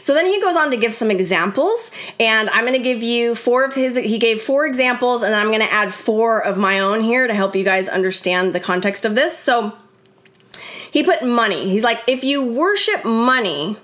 [0.00, 3.34] So then he goes on to give some examples, and I'm going to give you
[3.34, 3.96] four of his.
[3.96, 7.34] He gave four examples, and I'm going to add four of my own here to
[7.34, 9.38] help you guys understand the context of this.
[9.38, 9.72] So
[10.90, 11.68] he put money.
[11.70, 13.76] He's like, if you worship money,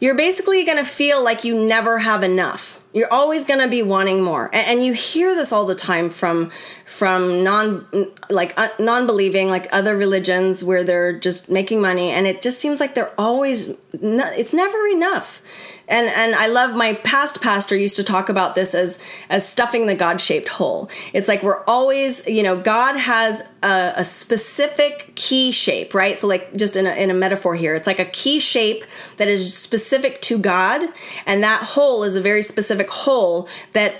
[0.00, 2.82] you're basically going to feel like you never have enough.
[2.92, 4.46] You're always going to be wanting more.
[4.54, 6.50] And, and, you hear this all the time from
[6.94, 7.84] from non
[8.30, 12.78] like uh, non-believing like other religions where they're just making money and it just seems
[12.78, 15.42] like they're always it's never enough
[15.88, 19.86] and and I love my past pastor used to talk about this as as stuffing
[19.86, 20.88] the God shaped hole.
[21.12, 26.16] It's like we're always, you know, God has a, a, specific key shape, right?
[26.16, 28.84] So like just in a, in a metaphor here, it's like a key shape
[29.18, 30.88] that is specific to God,
[31.26, 33.96] and that hole is a very specific hole that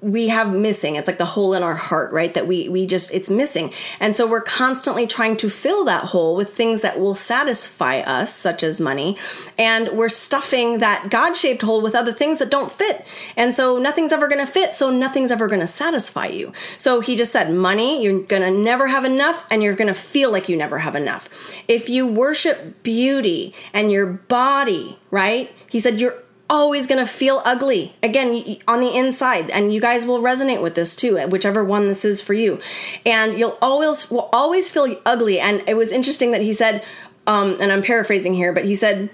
[0.00, 0.96] we have missing.
[0.96, 2.29] It's like the hole in our heart, right?
[2.34, 3.72] That we we just it's missing.
[3.98, 8.34] And so we're constantly trying to fill that hole with things that will satisfy us,
[8.34, 9.16] such as money,
[9.58, 13.04] and we're stuffing that God-shaped hole with other things that don't fit.
[13.36, 16.52] And so nothing's ever going to fit, so nothing's ever going to satisfy you.
[16.78, 19.94] So he just said, money, you're going to never have enough and you're going to
[19.94, 21.28] feel like you never have enough.
[21.68, 25.52] If you worship beauty and your body, right?
[25.68, 30.04] He said you're always going to feel ugly again on the inside and you guys
[30.04, 32.60] will resonate with this too whichever one this is for you
[33.06, 36.84] and you'll always will always feel ugly and it was interesting that he said
[37.28, 39.08] um, and i'm paraphrasing here but he said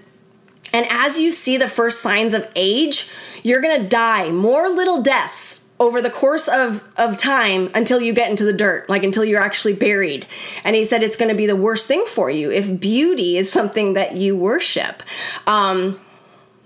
[0.72, 3.11] and as you see the first signs of age
[3.42, 8.12] you're going to die more little deaths over the course of, of time until you
[8.12, 10.27] get into the dirt, like until you're actually buried.
[10.64, 13.53] And he said it's going to be the worst thing for you if beauty is
[13.53, 15.03] something that you worship.
[15.46, 16.01] Um,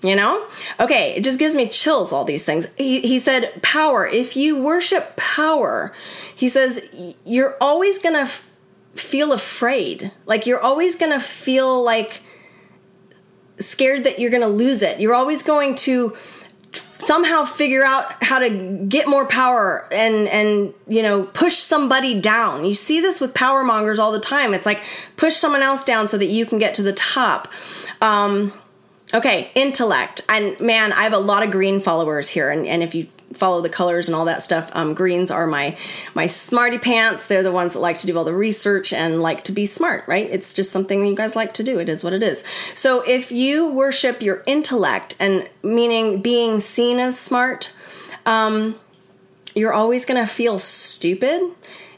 [0.02, 0.46] you know?
[0.78, 2.66] Okay, it just gives me chills, all these things.
[2.76, 4.06] He, he said, power.
[4.06, 5.92] If you worship power,
[6.34, 6.88] he says,
[7.24, 8.50] you're always going to f-
[8.94, 10.12] feel afraid.
[10.26, 12.22] Like, you're always going to feel like
[13.58, 15.00] scared that you're going to lose it.
[15.00, 16.16] You're always going to
[16.72, 18.50] somehow figure out how to
[18.88, 23.64] get more power and and you know push somebody down you see this with power
[23.64, 24.82] mongers all the time it's like
[25.16, 27.48] push someone else down so that you can get to the top
[28.02, 28.52] um,
[29.12, 30.20] Okay, intellect.
[30.28, 32.50] And man, I have a lot of green followers here.
[32.50, 35.76] And, and if you follow the colors and all that stuff, um, greens are my
[36.14, 37.26] my smarty pants.
[37.26, 40.04] They're the ones that like to do all the research and like to be smart,
[40.06, 40.28] right?
[40.30, 41.78] It's just something you guys like to do.
[41.78, 42.44] It is what it is.
[42.74, 47.74] So if you worship your intellect and meaning being seen as smart,
[48.26, 48.78] um,
[49.54, 51.42] you're always going to feel stupid.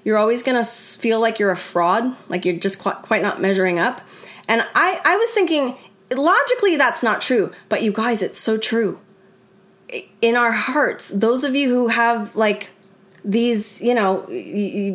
[0.04, 3.40] You're always going to feel like you're a fraud, like you're just quite, quite not
[3.40, 4.00] measuring up.
[4.48, 5.76] And I, I was thinking
[6.18, 9.00] logically that's not true but you guys it's so true.
[10.20, 12.70] In our hearts those of you who have like
[13.24, 14.26] these you know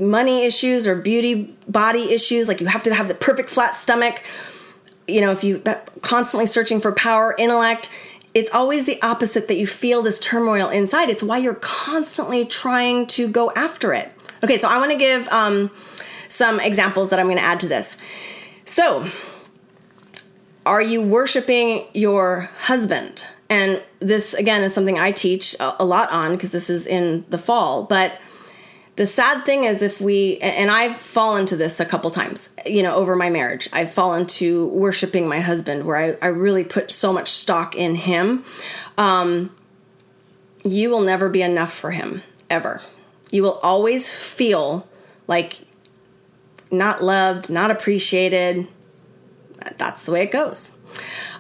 [0.06, 4.24] money issues or beauty body issues like you have to have the perfect flat stomach.
[5.08, 5.64] You know if you
[6.02, 7.90] constantly searching for power intellect
[8.34, 11.10] it's always the opposite that you feel this turmoil inside.
[11.10, 14.12] It's why you're constantly trying to go after it.
[14.44, 15.72] Okay so i want to give um,
[16.30, 17.98] some examples that i'm going to add to this.
[18.66, 19.10] So
[20.68, 23.24] are you worshiping your husband?
[23.50, 27.38] And this, again, is something I teach a lot on because this is in the
[27.38, 27.84] fall.
[27.84, 28.20] But
[28.98, 32.84] the sad thing is, if we, and I've fallen to this a couple times, you
[32.84, 36.92] know, over my marriage, I've fallen to worshiping my husband where I, I really put
[36.92, 38.44] so much stock in him.
[38.98, 39.56] Um,
[40.66, 42.82] you will never be enough for him, ever.
[43.32, 44.88] You will always feel
[45.28, 45.60] like
[46.70, 48.68] not loved, not appreciated,
[49.78, 50.78] that's the way it goes.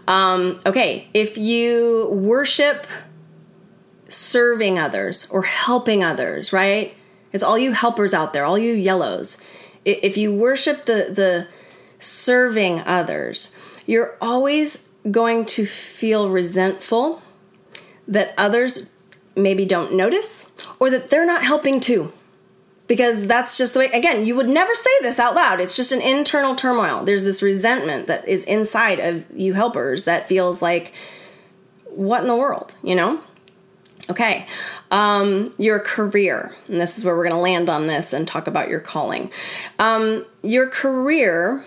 [0.07, 2.87] Um, okay, if you worship
[4.09, 6.95] serving others or helping others, right?
[7.33, 9.41] It's all you helpers out there, all you yellows.
[9.85, 11.47] If you worship the the
[11.99, 17.21] serving others, you're always going to feel resentful
[18.07, 18.91] that others
[19.35, 22.11] maybe don't notice or that they're not helping too
[22.87, 25.59] because that's just the way again you would never say this out loud.
[25.59, 27.03] It's just an internal turmoil.
[27.03, 30.93] There's this resentment that is inside of you helpers that feels like
[31.85, 33.21] what in the world you know?
[34.09, 34.47] Okay
[34.89, 38.47] um, your career and this is where we're going to land on this and talk
[38.47, 39.31] about your calling.
[39.79, 41.65] Um, your career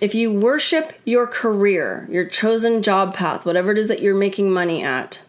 [0.00, 4.50] if you worship your career your chosen job path whatever it is that you're making
[4.50, 5.22] money at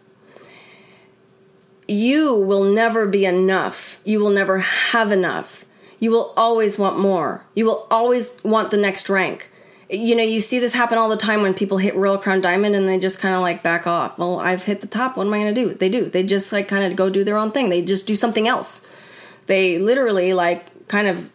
[1.87, 3.99] you will never be enough.
[4.03, 5.65] You will never have enough.
[5.99, 7.45] You will always want more.
[7.55, 9.49] You will always want the next rank.
[9.89, 12.75] You know, you see this happen all the time when people hit Royal Crown Diamond
[12.75, 14.17] and they just kind of like back off.
[14.17, 15.15] Well, I've hit the top.
[15.15, 15.73] What am I going to do?
[15.75, 16.09] They do.
[16.09, 17.69] They just like kind of go do their own thing.
[17.69, 18.85] They just do something else.
[19.45, 21.29] They literally like kind of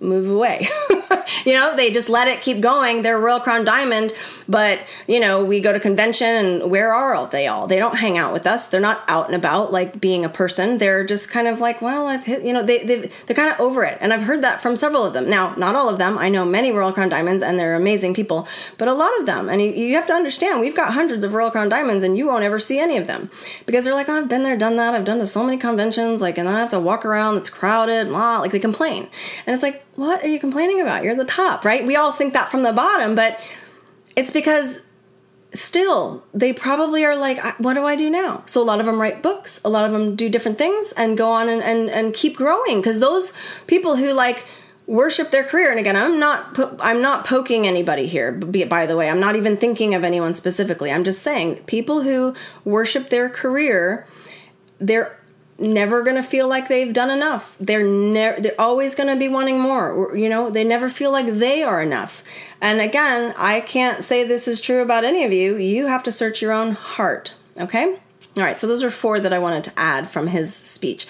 [0.00, 0.68] move away.
[1.44, 3.02] you know, they just let it keep going.
[3.02, 4.12] They're Royal Crown Diamond,
[4.48, 7.66] but you know, we go to convention and where are they all?
[7.66, 8.68] They don't hang out with us.
[8.68, 10.78] They're not out and about like being a person.
[10.78, 13.60] They're just kind of like, well, I've hit, you know, they, they they're kind of
[13.60, 13.98] over it.
[14.00, 15.28] And I've heard that from several of them.
[15.28, 16.18] Now, not all of them.
[16.18, 18.46] I know many Royal Crown Diamonds and they're amazing people,
[18.78, 19.48] but a lot of them.
[19.48, 22.26] And you, you have to understand, we've got hundreds of Royal Crown Diamonds and you
[22.26, 23.30] won't ever see any of them
[23.64, 24.94] because they're like, oh, I've been there, done that.
[24.94, 27.36] I've done to so many conventions, like, and I have to walk around.
[27.36, 28.38] It's crowded, blah.
[28.38, 29.08] Like they complain,
[29.46, 31.04] and it's like, what are you complaining about?
[31.04, 31.84] You're the top, right?
[31.86, 33.40] We all think that from the bottom, but
[34.14, 34.82] it's because
[35.52, 39.00] still they probably are like what do i do now so a lot of them
[39.00, 42.14] write books a lot of them do different things and go on and, and, and
[42.14, 43.32] keep growing because those
[43.66, 44.44] people who like
[44.86, 48.96] worship their career and again i'm not po- i'm not poking anybody here by the
[48.96, 53.28] way i'm not even thinking of anyone specifically i'm just saying people who worship their
[53.28, 54.06] career
[54.78, 55.18] they're
[55.58, 57.56] never going to feel like they've done enough.
[57.58, 60.16] They're never they're always going to be wanting more.
[60.16, 62.22] You know they never feel like they are enough.
[62.60, 65.56] And again i can't say this is true about any of you.
[65.56, 67.98] You have to search your own heart okay?
[68.36, 71.06] All right so those are four that i wanted to add from his speech.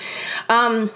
[0.48, 0.90] Um,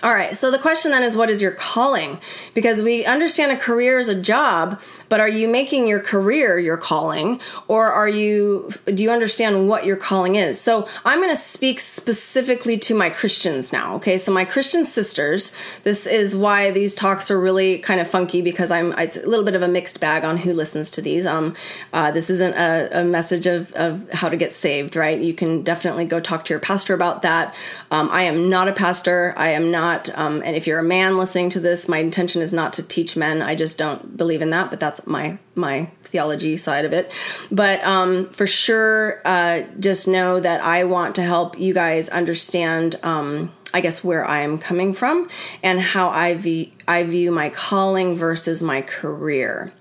[0.00, 2.20] all right, so the question then is what is your calling?
[2.54, 6.76] Because we understand a career is a job, but are you making your career your
[6.76, 10.60] calling or are you do you understand what your calling is?
[10.60, 14.18] So, I'm going to speak specifically to my Christians now, okay?
[14.18, 18.70] So my Christian sisters, this is why these talks are really kind of funky because
[18.70, 21.26] I'm it's a little bit of a mixed bag on who listens to these.
[21.26, 21.54] Um
[21.92, 25.20] uh, this isn't a, a message of of how to get saved, right?
[25.20, 27.54] You can definitely go talk to your pastor about that.
[27.90, 29.34] Um, I am not a pastor.
[29.36, 32.52] I am not um, and if you're a man listening to this, my intention is
[32.52, 33.42] not to teach men.
[33.42, 37.12] I just don't believe in that, but that's my my theology side of it.
[37.50, 42.96] But um, for sure, uh, just know that I want to help you guys understand.
[43.02, 45.28] Um, I guess where I am coming from
[45.62, 49.72] and how I view I view my calling versus my career.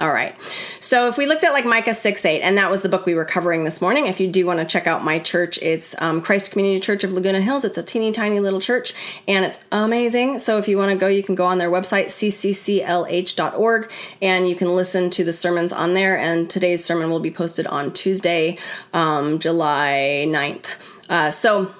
[0.00, 0.36] All right.
[0.78, 3.14] So if we looked at like Micah 6 8, and that was the book we
[3.14, 4.06] were covering this morning.
[4.06, 7.12] If you do want to check out my church, it's um, Christ Community Church of
[7.12, 7.64] Laguna Hills.
[7.64, 8.94] It's a teeny tiny little church
[9.26, 10.38] and it's amazing.
[10.38, 13.90] So if you want to go, you can go on their website, ccclh.org,
[14.22, 16.16] and you can listen to the sermons on there.
[16.16, 18.56] And today's sermon will be posted on Tuesday,
[18.94, 20.76] um, July 9th.
[21.08, 21.74] Uh, so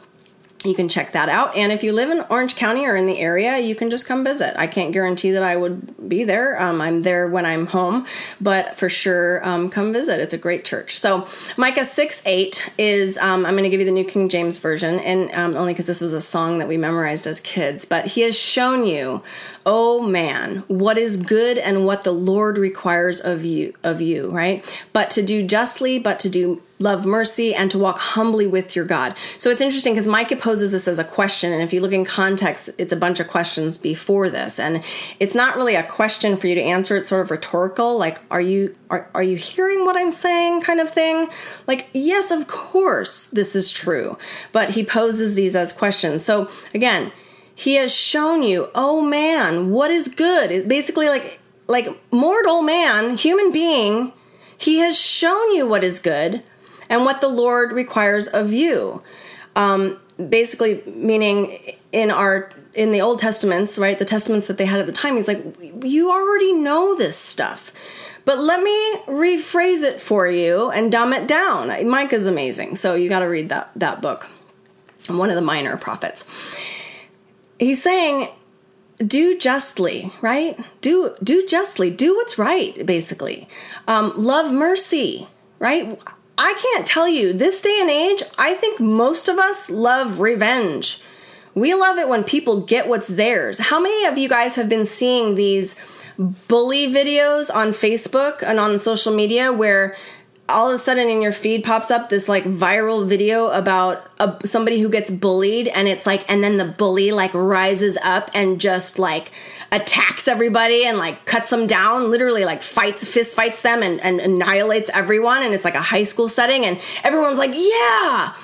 [0.65, 1.55] you can check that out.
[1.57, 4.25] And if you live in Orange County or in the area, you can just come
[4.25, 4.59] visit.
[4.59, 6.61] I can't guarantee that I would be there.
[6.61, 8.07] Um, I'm there when I'm home,
[8.41, 10.21] but for sure, um, come visit.
[10.21, 10.99] It's a great church.
[10.99, 14.59] So Micah 6 8 is, um, I'm going to give you the New King James
[14.59, 17.85] Version, and um, only because this was a song that we memorized as kids.
[17.85, 19.23] But he has shown you,
[19.65, 24.65] oh man, what is good and what the Lord requires of you, of you, right?
[24.93, 28.85] But to do justly, but to do love mercy, and to walk humbly with your
[28.85, 29.17] God.
[29.37, 32.05] So it's interesting because Micah poses this as a question, and if you look in
[32.05, 34.83] context, it's a bunch of questions before this, and
[35.19, 36.97] it's not really a question for you to answer.
[36.97, 40.81] It's sort of rhetorical, like "Are you are are you hearing what I'm saying?" kind
[40.81, 41.29] of thing.
[41.67, 44.17] Like, yes, of course, this is true,
[44.53, 46.25] but he poses these as questions.
[46.25, 47.13] So again,
[47.55, 50.53] he has shown you, oh man, what is good?
[50.53, 54.13] It basically like like mortal man, human being.
[54.57, 56.43] He has shown you what is good
[56.89, 59.03] and what the Lord requires of you.
[59.57, 61.59] Um, basically, meaning
[61.93, 65.17] in our in the Old Testaments, right, the testaments that they had at the time,
[65.17, 65.45] he's like,
[65.83, 67.73] you already know this stuff.
[68.25, 71.69] But let me rephrase it for you and dumb it down.
[71.89, 74.29] Micah is amazing, so you got to read that that book.
[75.09, 76.29] One of the minor prophets.
[77.59, 78.29] He's saying,
[78.99, 80.59] do justly, right?
[80.83, 81.91] Do do justly.
[81.91, 83.49] Do what's right, basically.
[83.87, 85.27] Um, love mercy,
[85.59, 85.99] right?
[86.39, 91.03] I can't tell you, this day and age, I think most of us love revenge.
[91.55, 93.59] We love it when people get what's theirs.
[93.59, 95.75] How many of you guys have been seeing these
[96.17, 99.97] bully videos on Facebook and on social media where
[100.49, 104.35] all of a sudden in your feed pops up this like viral video about a,
[104.47, 108.61] somebody who gets bullied and it's like and then the bully like rises up and
[108.61, 109.31] just like
[109.71, 114.21] attacks everybody and like cuts them down literally like fights fist fights them and, and
[114.21, 118.35] annihilates everyone and it's like a high school setting and everyone's like yeah!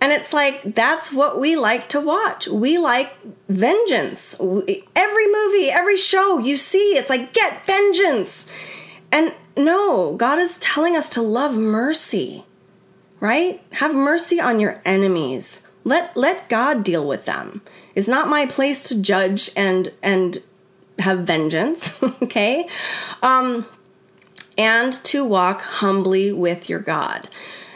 [0.00, 2.48] And it's like that's what we like to watch.
[2.48, 3.16] We like
[3.48, 4.38] vengeance.
[4.38, 8.50] Every movie every show you see it's like get vengeance!
[9.10, 12.44] And no, God is telling us to love mercy,
[13.20, 13.62] right?
[13.72, 15.66] Have mercy on your enemies.
[15.84, 17.62] Let let God deal with them.
[17.94, 20.42] It's not my place to judge and and
[20.98, 22.68] have vengeance, okay?
[23.22, 23.66] Um
[24.58, 27.28] and to walk humbly with your God.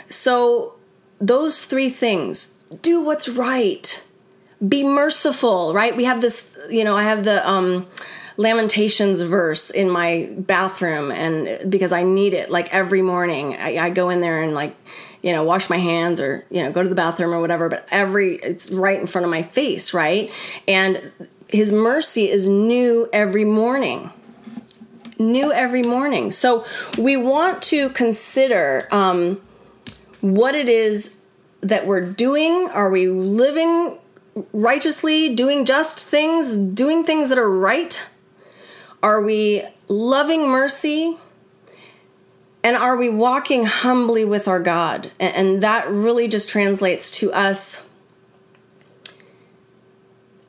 [0.08, 0.74] So
[1.20, 4.04] those three things, do what's right.
[4.66, 5.96] Be merciful, right?
[5.96, 7.86] We have this, you know, I have the um
[8.40, 13.90] Lamentations verse in my bathroom, and because I need it like every morning, I, I
[13.90, 14.74] go in there and like
[15.22, 17.68] you know wash my hands or you know go to the bathroom or whatever.
[17.68, 20.32] But every it's right in front of my face, right?
[20.66, 21.12] And
[21.50, 24.10] His mercy is new every morning
[25.18, 26.30] new every morning.
[26.30, 26.64] So
[26.96, 29.38] we want to consider um,
[30.22, 31.14] what it is
[31.60, 32.70] that we're doing.
[32.72, 33.98] Are we living
[34.54, 38.00] righteously, doing just things, doing things that are right?
[39.02, 41.16] Are we loving mercy?
[42.62, 45.10] And are we walking humbly with our God?
[45.18, 47.88] And that really just translates to us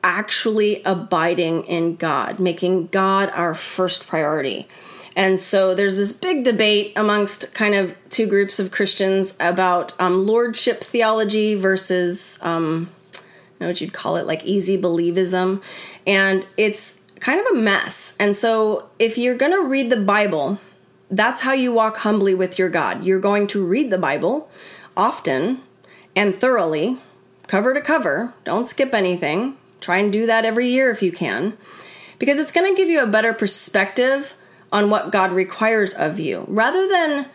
[0.04, 4.68] actually abiding in God, making God our first priority.
[5.14, 10.26] And so there's this big debate amongst kind of two groups of Christians about um,
[10.26, 12.90] lordship theology versus, um,
[13.60, 15.62] know what you'd call it, like easy believism.
[16.06, 18.16] And it's kind of a mess.
[18.18, 20.58] And so if you're going to read the Bible,
[21.08, 23.04] that's how you walk humbly with your God.
[23.04, 24.50] You're going to read the Bible
[24.96, 25.62] often
[26.16, 26.98] and thoroughly,
[27.46, 28.34] cover to cover.
[28.42, 29.56] Don't skip anything.
[29.80, 31.56] Try and do that every year if you can,
[32.18, 34.34] because it's going to give you a better perspective
[34.72, 37.26] on what God requires of you rather than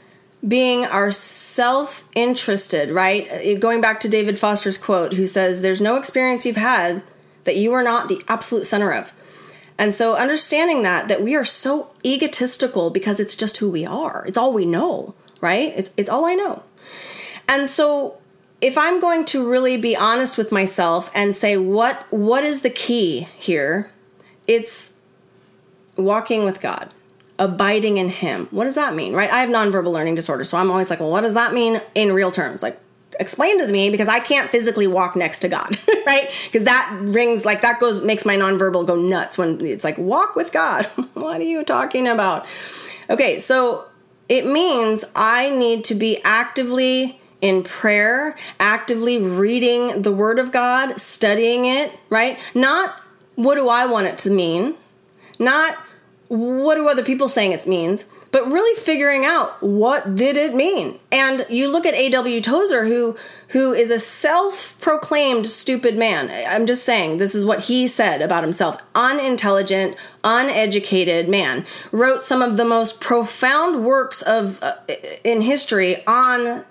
[0.45, 3.59] being our self interested, right?
[3.59, 7.03] Going back to David Foster's quote, who says, There's no experience you've had
[7.45, 9.13] that you are not the absolute center of.
[9.77, 14.25] And so understanding that that we are so egotistical because it's just who we are.
[14.27, 15.71] It's all we know, right?
[15.75, 16.63] It's it's all I know.
[17.47, 18.17] And so
[18.59, 22.69] if I'm going to really be honest with myself and say what what is the
[22.69, 23.91] key here?
[24.47, 24.93] It's
[25.95, 26.89] walking with God,
[27.37, 28.47] abiding in him.
[28.51, 29.13] What does that mean?
[29.13, 29.29] Right?
[29.29, 32.13] I have nonverbal learning disorder, so I'm always like, well, what does that mean in
[32.13, 32.63] real terms?
[32.63, 32.79] Like
[33.19, 36.29] explain to me because I can't physically walk next to God, right?
[36.45, 40.35] Because that rings like that goes makes my nonverbal go nuts when it's like walk
[40.35, 40.85] with God.
[41.13, 42.47] what are you talking about?
[43.09, 43.85] Okay, so
[44.29, 50.99] it means I need to be actively in prayer, actively reading the word of God,
[50.99, 52.39] studying it, right?
[52.53, 53.01] Not
[53.35, 54.75] what do I want it to mean?
[55.39, 55.77] Not
[56.27, 58.05] what do other people saying it means?
[58.37, 60.99] But really figuring out what did it mean.
[61.11, 62.39] And you look at A.W.
[62.39, 63.17] Tozer, who
[63.47, 66.29] who is a self-proclaimed stupid man.
[66.47, 68.79] I'm just saying this is what he said about himself.
[68.93, 74.75] Unintelligent, uneducated man wrote some of the most profound works of uh,
[75.23, 76.63] in history on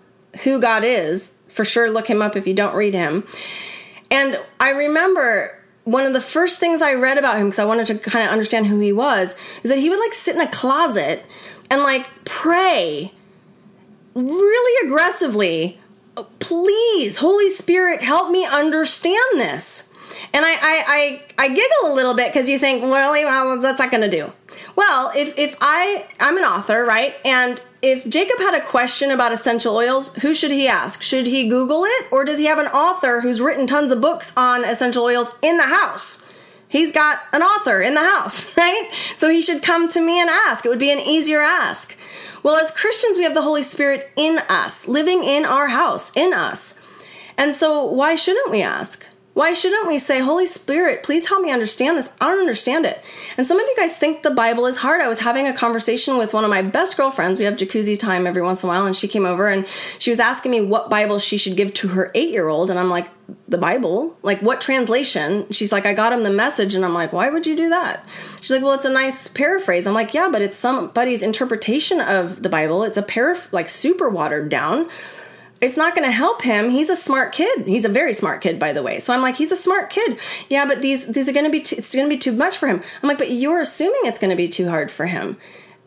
[0.44, 1.34] who God is.
[1.48, 3.26] For sure, look him up if you don't read him.
[4.08, 7.86] And I remember one of the first things I read about him because I wanted
[7.86, 10.50] to kind of understand who he was is that he would like sit in a
[10.50, 11.24] closet
[11.70, 13.12] and like pray
[14.14, 15.78] really aggressively
[16.38, 19.92] please holy spirit help me understand this.
[20.32, 23.78] And i i i, I giggle a little bit because you think well, well that's
[23.78, 24.32] not to do?
[24.74, 27.14] Well if if i i'm an author right?
[27.24, 31.02] And if jacob had a question about essential oils who should he ask?
[31.02, 34.34] Should he google it or does he have an author who's written tons of books
[34.36, 36.25] on essential oils in the house
[36.68, 38.90] He's got an author in the house, right?
[39.16, 40.64] So he should come to me and ask.
[40.64, 41.96] It would be an easier ask.
[42.42, 46.32] Well, as Christians, we have the Holy Spirit in us, living in our house, in
[46.32, 46.80] us.
[47.36, 49.04] And so why shouldn't we ask?
[49.36, 52.14] Why shouldn't we say, Holy Spirit, please help me understand this?
[52.22, 53.04] I don't understand it.
[53.36, 55.02] And some of you guys think the Bible is hard.
[55.02, 57.38] I was having a conversation with one of my best girlfriends.
[57.38, 60.08] We have jacuzzi time every once in a while, and she came over and she
[60.08, 62.70] was asking me what Bible she should give to her eight year old.
[62.70, 63.08] And I'm like,
[63.48, 64.16] the Bible?
[64.22, 65.46] Like, what translation?
[65.50, 66.74] She's like, I got him the message.
[66.74, 68.04] And I'm like, why would you do that?
[68.40, 69.86] She's like, well, it's a nice paraphrase.
[69.86, 72.84] I'm like, yeah, but it's somebody's interpretation of the Bible.
[72.84, 74.88] It's a paraph, like super watered down
[75.60, 76.70] it's not going to help him.
[76.70, 77.66] He's a smart kid.
[77.66, 79.00] He's a very smart kid, by the way.
[79.00, 80.18] So I'm like, he's a smart kid.
[80.48, 82.58] Yeah, but these these are going to be too, it's going to be too much
[82.58, 82.82] for him.
[83.02, 85.38] I'm like, but you're assuming it's going to be too hard for him.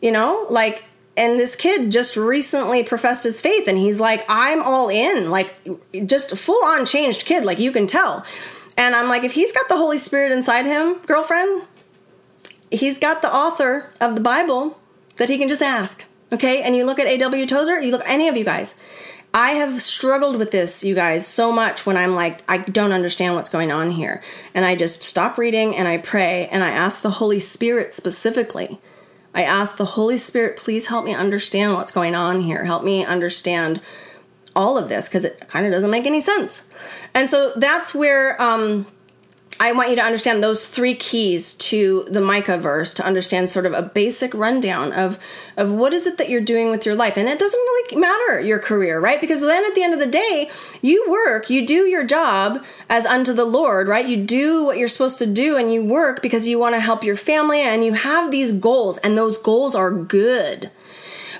[0.02, 0.84] You know, like,
[1.20, 5.54] and this kid just recently professed his faith, and he's like, I'm all in, like,
[6.06, 8.24] just full on changed kid, like you can tell.
[8.76, 11.66] And I'm like, if he's got the Holy Spirit inside him, girlfriend,
[12.70, 14.80] he's got the author of the Bible
[15.16, 16.04] that he can just ask.
[16.32, 17.46] Okay, and you look at A.W.
[17.46, 18.76] Tozer, you look any of you guys
[19.32, 23.36] I have struggled with this, you guys, so much when I'm like, I don't understand
[23.36, 24.22] what's going on here.
[24.54, 28.80] And I just stop reading and I pray and I ask the Holy Spirit specifically.
[29.34, 32.64] I ask the Holy Spirit, please help me understand what's going on here.
[32.64, 33.80] Help me understand
[34.56, 36.68] all of this because it kind of doesn't make any sense.
[37.14, 38.86] And so that's where um,
[39.62, 43.66] I want you to understand those three keys to the Micah verse to understand sort
[43.66, 45.18] of a basic rundown of
[45.58, 47.18] of what is it that you're doing with your life.
[47.18, 49.20] And it doesn't really matter your career, right?
[49.20, 50.50] Because then at the end of the day,
[50.80, 54.08] you work, you do your job as unto the Lord, right?
[54.08, 57.04] You do what you're supposed to do and you work because you want to help
[57.04, 60.70] your family and you have these goals and those goals are good.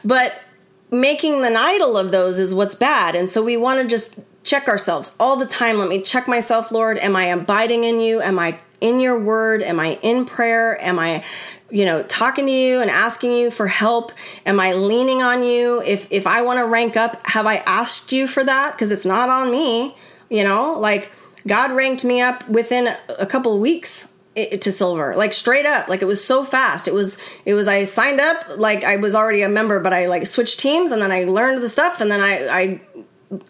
[0.04, 0.42] But
[0.90, 3.14] making an idol of those is what's bad.
[3.14, 5.78] And so we want to just check ourselves all the time.
[5.78, 6.99] Let me check myself, Lord.
[6.99, 8.20] Am I abiding in you?
[8.20, 9.62] Am I in your word?
[9.62, 10.82] Am I in prayer?
[10.82, 11.24] Am I
[11.70, 14.12] you know talking to you and asking you for help
[14.45, 18.12] am i leaning on you if if i want to rank up have i asked
[18.12, 19.95] you for that because it's not on me
[20.28, 21.11] you know like
[21.47, 26.07] god ranked me up within a couple weeks to silver like straight up like it
[26.07, 29.49] was so fast it was it was i signed up like i was already a
[29.49, 32.49] member but i like switched teams and then i learned the stuff and then i
[32.49, 32.80] i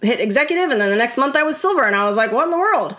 [0.02, 2.44] hit executive and then the next month I was silver and I was like, what
[2.44, 2.96] in the world?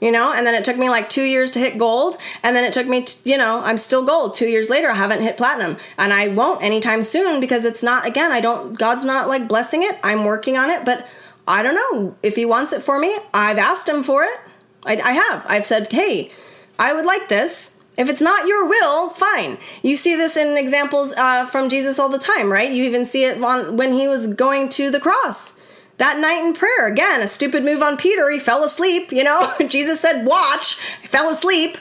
[0.00, 0.32] you know?
[0.32, 2.86] And then it took me like two years to hit gold and then it took
[2.86, 4.34] me t- you know i'm still gold.
[4.34, 8.06] Two years later i haven't hit platinum and i won't anytime soon because it's not
[8.06, 9.98] again i don't god's not like blessing it.
[10.02, 11.06] I'm working on it but
[11.46, 12.16] i don't know.
[12.22, 14.38] If he wants it for me i've asked him for it.
[14.84, 15.44] I, I have.
[15.48, 16.32] I've said hey
[16.78, 17.76] i would like this.
[17.98, 19.58] If it's not your will, fine.
[19.82, 22.72] You see this in examples uh, from Jesus all the time, right?
[22.72, 25.59] You even see it on, when he was going to the cross
[26.00, 26.90] that night in prayer.
[26.90, 28.28] Again, a stupid move on Peter.
[28.30, 29.12] He fell asleep.
[29.12, 31.78] You know, Jesus said, "Watch." He fell asleep.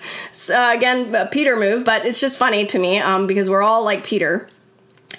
[0.49, 4.03] Uh, again, Peter move, but it's just funny to me um, because we're all like
[4.03, 4.47] Peter,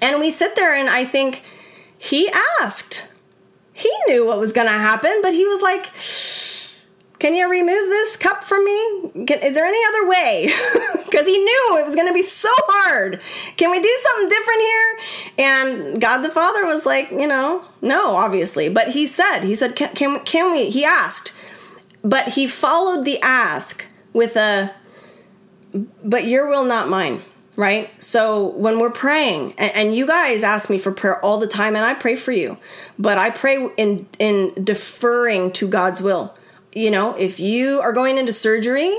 [0.01, 1.42] and we sit there and I think
[1.98, 2.30] he
[2.61, 3.09] asked.
[3.72, 5.90] He knew what was going to happen, but he was like
[7.20, 9.26] can you remove this cup from me?
[9.26, 10.51] Can, is there any other way?
[11.11, 13.20] Because he knew it was going to be so hard.
[13.56, 14.98] Can we do something different here?
[15.38, 18.68] And God the Father was like, you know, no, obviously.
[18.68, 20.70] But he said, he said, can, can, can we?
[20.70, 21.32] He asked.
[22.02, 24.74] But he followed the ask with a,
[26.02, 27.22] but your will, not mine
[27.56, 27.90] right?
[28.02, 31.76] So when we're praying, and, and, you guys ask me for prayer all the time,
[31.76, 32.56] and I pray for you,
[32.98, 36.34] but I pray in in deferring to God's will
[36.72, 38.96] you know, if you are going into surgery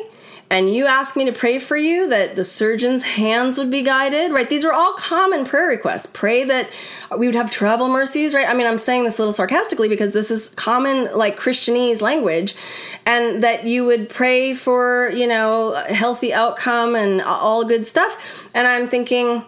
[0.51, 4.33] and you ask me to pray for you that the surgeon's hands would be guided,
[4.33, 4.49] right?
[4.49, 6.07] These are all common prayer requests.
[6.07, 6.69] Pray that
[7.17, 8.45] we would have travel mercies, right?
[8.45, 12.53] I mean, I'm saying this a little sarcastically because this is common, like Christianese language,
[13.05, 18.49] and that you would pray for, you know, healthy outcome and all good stuff.
[18.53, 19.45] And I'm thinking,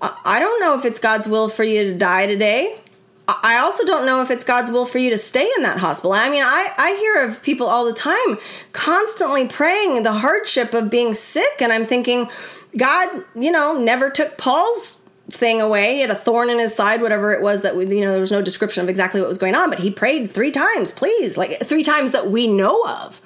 [0.00, 2.80] I don't know if it's God's will for you to die today.
[3.26, 6.12] I also don't know if it's God's will for you to stay in that hospital.
[6.12, 8.38] I mean, I, I hear of people all the time
[8.72, 12.28] constantly praying the hardship of being sick, and I'm thinking,
[12.76, 15.00] God, you know, never took Paul's
[15.30, 15.94] thing away.
[15.94, 18.20] He had a thorn in his side, whatever it was that we, you know, there
[18.20, 21.38] was no description of exactly what was going on, but he prayed three times, please,
[21.38, 23.22] like three times that we know of,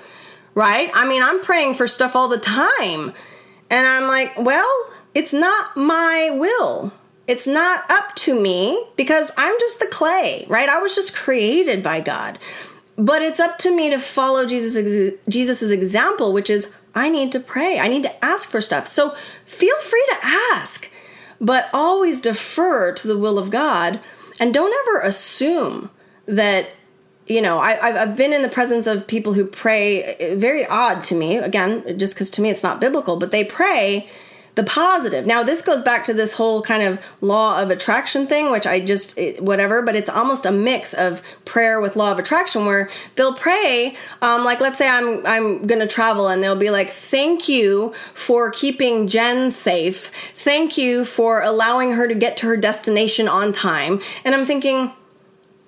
[0.54, 0.90] right?
[0.94, 3.12] I mean, I'm praying for stuff all the time,
[3.68, 6.92] and I'm like, well, it's not my will
[7.28, 10.68] it's not up to me because I'm just the clay, right?
[10.68, 12.38] I was just created by God.
[12.96, 14.74] But it's up to me to follow Jesus
[15.28, 17.78] Jesus's example, which is I need to pray.
[17.78, 18.88] I need to ask for stuff.
[18.88, 19.14] So
[19.44, 20.90] feel free to ask,
[21.40, 24.00] but always defer to the will of God
[24.40, 25.90] and don't ever assume
[26.26, 26.70] that
[27.26, 31.04] you know, I, have been in the presence of people who pray, eh, very odd
[31.04, 34.08] to me, again, just because to me it's not biblical, but they pray
[34.58, 35.24] the positive.
[35.24, 38.80] Now, this goes back to this whole kind of law of attraction thing, which I
[38.80, 43.34] just, whatever, but it's almost a mix of prayer with law of attraction where they'll
[43.34, 47.48] pray, um, like, let's say I'm, I'm going to travel and they'll be like, thank
[47.48, 50.10] you for keeping Jen safe.
[50.34, 54.00] Thank you for allowing her to get to her destination on time.
[54.24, 54.90] And I'm thinking,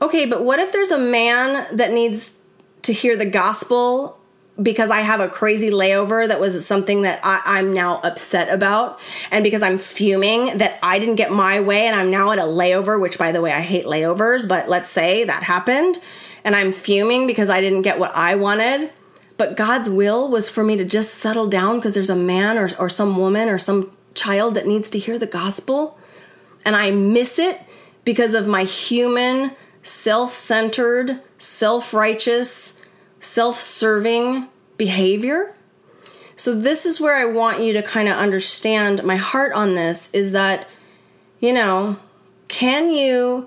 [0.03, 2.37] okay, but what if there's a man that needs
[2.83, 4.20] to hear the gospel
[4.63, 9.01] because I have a crazy layover that was something that I, am now upset about,
[9.31, 12.43] and because I'm fuming that I didn't get my way and I'm now at a
[12.43, 15.99] layover, which by the way, I hate layovers, but let's say that happened,
[16.45, 18.93] and I'm fuming because I didn't get what I wanted.
[19.37, 22.69] But God's will was for me to just settle down because there's a man or,
[22.79, 25.99] or some woman or some child that needs to hear the gospel,
[26.67, 27.59] and I miss it
[28.05, 29.53] because of my human,
[29.83, 32.79] self centered, self righteous,
[33.21, 34.50] self serving
[34.81, 35.55] behavior.
[36.37, 40.11] So, this is where I want you to kind of understand my heart on this
[40.15, 40.67] is that,
[41.39, 41.99] you know,
[42.49, 43.47] can you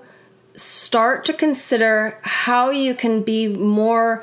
[0.54, 4.22] start to consider how you can be more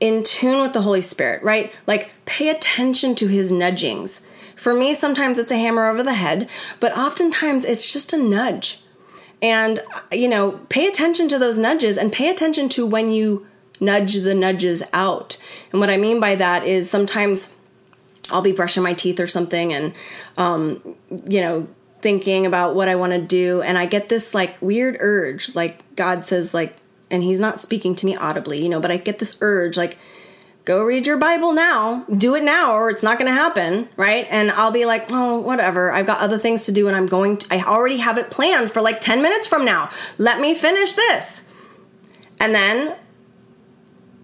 [0.00, 1.72] in tune with the Holy Spirit, right?
[1.86, 4.22] Like, pay attention to his nudgings.
[4.56, 6.50] For me, sometimes it's a hammer over the head,
[6.80, 8.80] but oftentimes it's just a nudge.
[9.40, 13.46] And, uh, you know, pay attention to those nudges and pay attention to when you
[13.80, 15.36] nudge the nudges out.
[15.72, 17.54] And what I mean by that is sometimes
[18.30, 19.92] I'll be brushing my teeth or something and,
[20.36, 20.96] um,
[21.28, 21.68] you know,
[22.00, 23.62] thinking about what I want to do.
[23.62, 26.74] And I get this like weird urge, like God says, like,
[27.10, 29.96] and He's not speaking to me audibly, you know, but I get this urge, like,
[30.64, 34.26] go read your Bible now, do it now, or it's not going to happen, right?
[34.28, 35.92] And I'll be like, oh, whatever.
[35.92, 37.36] I've got other things to do, and I'm going.
[37.36, 39.88] To, I already have it planned for like ten minutes from now.
[40.18, 41.48] Let me finish this,
[42.40, 42.96] and then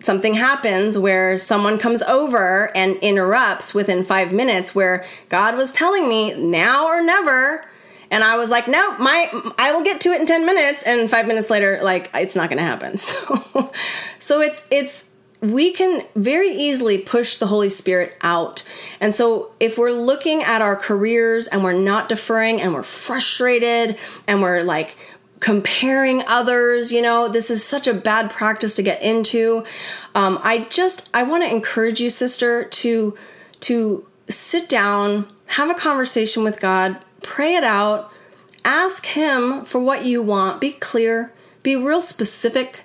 [0.04, 6.08] something happens where someone comes over and interrupts within five minutes where God was telling
[6.08, 7.64] me now or never.
[8.10, 10.82] And I was like, no, my I will get to it in 10 minutes.
[10.82, 12.96] And five minutes later, like it's not gonna happen.
[13.02, 13.72] So
[14.18, 15.08] so it's it's
[15.42, 18.62] we can very easily push the Holy Spirit out.
[19.00, 23.98] And so, if we're looking at our careers and we're not deferring and we're frustrated
[24.28, 24.96] and we're like
[25.42, 26.92] comparing others.
[26.92, 29.64] You know, this is such a bad practice to get into.
[30.14, 33.18] Um, I just I want to encourage you, sister, to
[33.60, 38.10] to sit down, have a conversation with God, pray it out,
[38.64, 40.60] ask Him for what you want.
[40.60, 41.32] Be clear,
[41.64, 42.84] be real specific,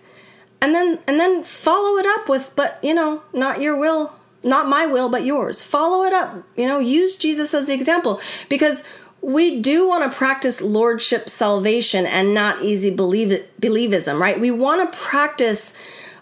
[0.60, 4.68] and then and then follow it up with, but you know, not your will, not
[4.68, 5.62] my will, but yours.
[5.62, 6.44] Follow it up.
[6.56, 8.84] You know, use Jesus as the example because
[9.28, 14.40] we do want to practice lordship salvation and not easy believe believism, right?
[14.40, 15.78] We want to practice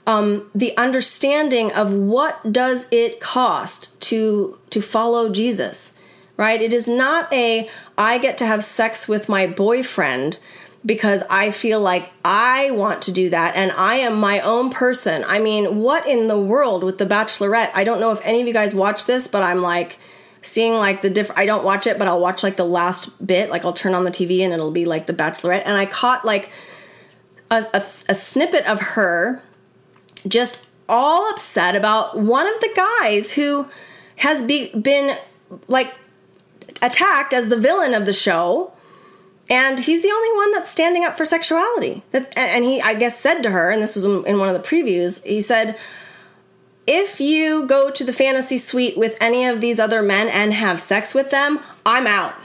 [0.07, 5.95] um, the understanding of what does it cost to to follow Jesus,
[6.35, 6.59] right?
[6.59, 10.39] It is not a I get to have sex with my boyfriend
[10.83, 15.23] because I feel like I want to do that and I am my own person.
[15.27, 17.69] I mean, what in the world with The Bachelorette?
[17.75, 19.99] I don't know if any of you guys watch this, but I'm like
[20.45, 23.49] seeing like the different I don't watch it, but I'll watch like the last bit,
[23.49, 25.63] like I'll turn on the TV and it'll be like The Bachelorette.
[25.65, 26.51] And I caught like
[27.49, 29.41] a, a, a snippet of her
[30.27, 33.67] just all upset about one of the guys who
[34.17, 35.17] has be, been
[35.67, 35.93] like
[36.81, 38.71] attacked as the villain of the show.
[39.49, 42.03] And he's the only one that's standing up for sexuality.
[42.35, 45.23] And he i guess said to her and this was in one of the previews
[45.23, 45.77] he said
[46.87, 50.79] if you go to the fantasy suite with any of these other men and have
[50.79, 52.35] sex with them i'm out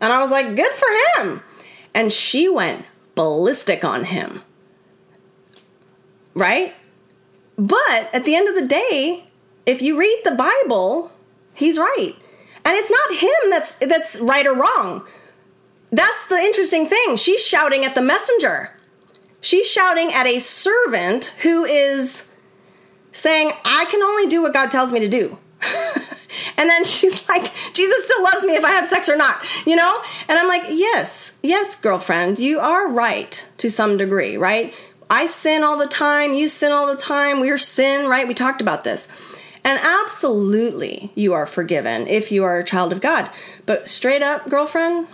[0.00, 0.88] and i was like good for
[1.22, 1.42] him
[1.94, 4.42] and she went ballistic on him
[6.34, 6.74] right
[7.58, 9.24] but at the end of the day,
[9.66, 11.10] if you read the Bible,
[11.52, 12.14] he's right.
[12.64, 15.04] And it's not him that's that's right or wrong.
[15.90, 17.16] That's the interesting thing.
[17.16, 18.76] She's shouting at the messenger.
[19.40, 22.27] She's shouting at a servant who is
[23.18, 25.38] saying, I can only do what God tells me to do.
[26.56, 29.76] and then she's like, Jesus still loves me if I have sex or not, you
[29.76, 30.02] know?
[30.28, 34.72] And I'm like, yes, yes, girlfriend, you are right to some degree, right?
[35.10, 38.28] I sin all the time, you sin all the time, we're sin, right?
[38.28, 39.10] We talked about this.
[39.64, 43.28] And absolutely, you are forgiven if you are a child of God.
[43.66, 45.08] But straight up, girlfriend,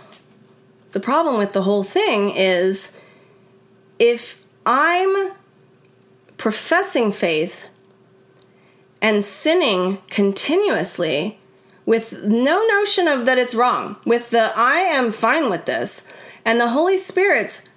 [0.91, 2.95] the problem with the whole thing is
[3.99, 5.31] if I'm
[6.37, 7.69] professing faith
[9.05, 11.37] and sinning continuously
[11.85, 16.07] with no notion of that it's wrong, with the I am fine with this,
[16.43, 17.69] and the Holy Spirit's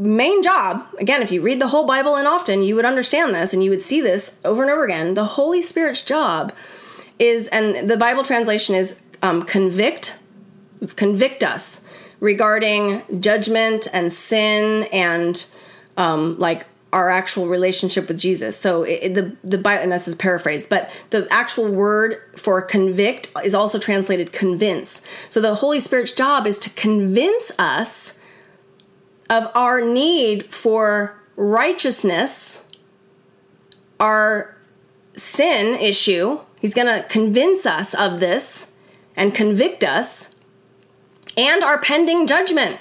[0.00, 3.54] main job, again, if you read the whole Bible and often, you would understand this
[3.54, 5.14] and you would see this over and over again.
[5.14, 6.52] The Holy Spirit's job
[7.20, 10.18] is, and the Bible translation is um, convict,
[10.96, 11.84] convict us
[12.18, 15.46] regarding judgment and sin and
[15.96, 18.56] um, like our actual relationship with Jesus.
[18.58, 23.32] So it, the the Bible, and this is paraphrased, but the actual word for convict
[23.44, 25.02] is also translated convince.
[25.30, 28.20] So the Holy Spirit's job is to convince us
[29.30, 32.66] of our need for righteousness,
[33.98, 34.54] our
[35.14, 36.40] sin issue.
[36.60, 38.72] He's going to convince us of this
[39.16, 40.36] and convict us,
[41.36, 42.78] and our pending judgment.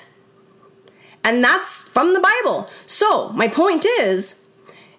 [1.24, 2.70] And that's from the Bible.
[2.86, 4.42] So, my point is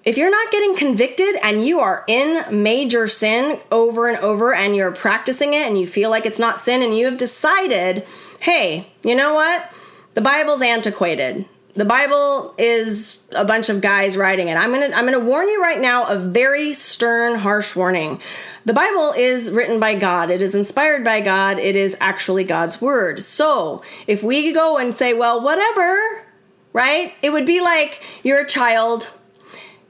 [0.05, 4.75] if you're not getting convicted and you are in major sin over and over and
[4.75, 8.05] you're practicing it and you feel like it's not sin and you have decided,
[8.41, 9.73] hey, you know what?
[10.15, 11.47] the Bible's antiquated.
[11.75, 14.57] The Bible is a bunch of guys writing it.
[14.57, 18.21] I'm going to I'm going to warn you right now a very stern harsh warning.
[18.67, 20.31] The Bible is written by God.
[20.31, 21.59] It is inspired by God.
[21.59, 23.23] It is actually God's word.
[23.23, 26.27] So, if we go and say, "Well, whatever,"
[26.75, 27.15] right?
[27.23, 29.11] It would be like you're a child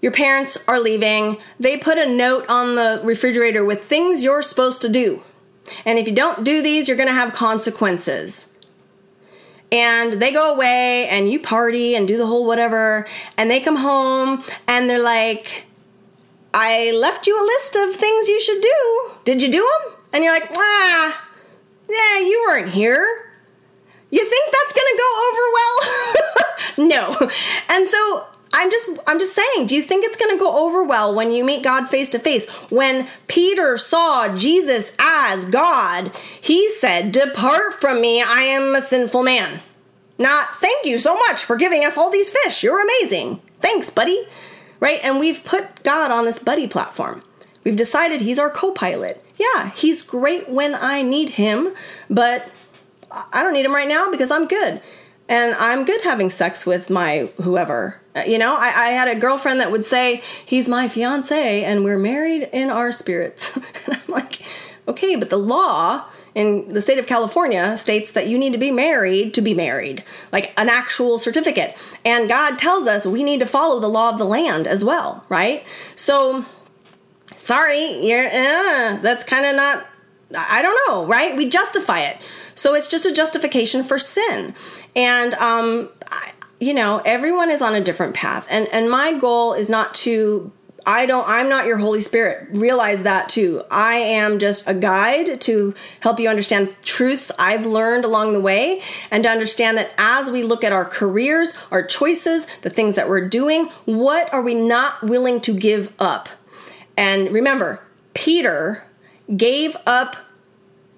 [0.02, 1.38] your parents are leaving.
[1.60, 5.22] They put a note on the refrigerator with things you're supposed to do.
[5.86, 8.51] And if you don't do these, you're going to have consequences
[9.72, 13.08] and they go away and you party and do the whole whatever.
[13.38, 15.64] And they come home and they're like
[16.54, 19.10] i left you a list of things you should do.
[19.24, 21.28] Did you do them and you're like ah
[21.88, 23.06] yeah you weren't here.
[24.10, 26.12] You think that's gonna go over well?
[26.78, 27.28] No.
[27.68, 30.82] And so I'm just I'm just saying, do you think it's going to go over
[30.82, 32.48] well when you meet God face to face?
[32.70, 39.22] When Peter saw Jesus as God, he said, "Depart from me, I am a sinful
[39.22, 39.60] man."
[40.18, 42.62] Not, "Thank you so much for giving us all these fish.
[42.62, 43.40] You're amazing.
[43.60, 44.28] Thanks, buddy."
[44.80, 45.00] Right?
[45.02, 47.22] And we've put God on this buddy platform.
[47.64, 49.24] We've decided he's our co-pilot.
[49.36, 51.72] Yeah, he's great when I need him,
[52.10, 52.48] but
[53.32, 54.82] I don't need him right now because I'm good.
[55.28, 59.60] And I'm good having sex with my whoever you know, I, I, had a girlfriend
[59.60, 63.56] that would say, He's my fiance and we're married in our spirits.
[63.56, 63.64] and
[63.96, 64.42] I'm like,
[64.86, 66.04] Okay, but the law
[66.34, 70.02] in the state of California states that you need to be married to be married,
[70.32, 71.76] like an actual certificate.
[72.04, 75.24] And God tells us we need to follow the law of the land as well,
[75.28, 75.64] right?
[75.94, 76.44] So,
[77.36, 79.86] sorry, you're, uh, that's kind of not,
[80.36, 81.36] I don't know, right?
[81.36, 82.16] We justify it.
[82.54, 84.54] So it's just a justification for sin.
[84.96, 85.90] And, um,
[86.62, 88.46] you know, everyone is on a different path.
[88.48, 90.52] And, and my goal is not to
[90.84, 92.48] I don't, I'm not your Holy Spirit.
[92.50, 93.62] Realize that too.
[93.70, 98.80] I am just a guide to help you understand truths I've learned along the way
[99.08, 103.08] and to understand that as we look at our careers, our choices, the things that
[103.08, 106.28] we're doing, what are we not willing to give up?
[106.96, 107.80] And remember,
[108.12, 108.82] Peter
[109.36, 110.16] gave up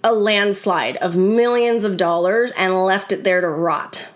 [0.03, 4.07] a landslide of millions of dollars and left it there to rot.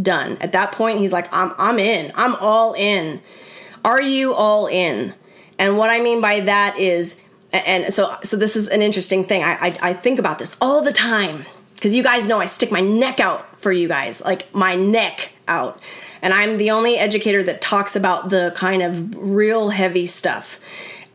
[0.00, 0.36] Done.
[0.40, 2.12] At that point, he's like, I'm, I'm in.
[2.14, 3.20] I'm all in.
[3.84, 5.14] Are you all in?
[5.58, 7.20] And what I mean by that is,
[7.52, 9.42] and so so this is an interesting thing.
[9.42, 11.44] I I, I think about this all the time
[11.74, 15.32] because you guys know I stick my neck out for you guys, like my neck
[15.46, 15.80] out.
[16.22, 20.58] And I'm the only educator that talks about the kind of real heavy stuff.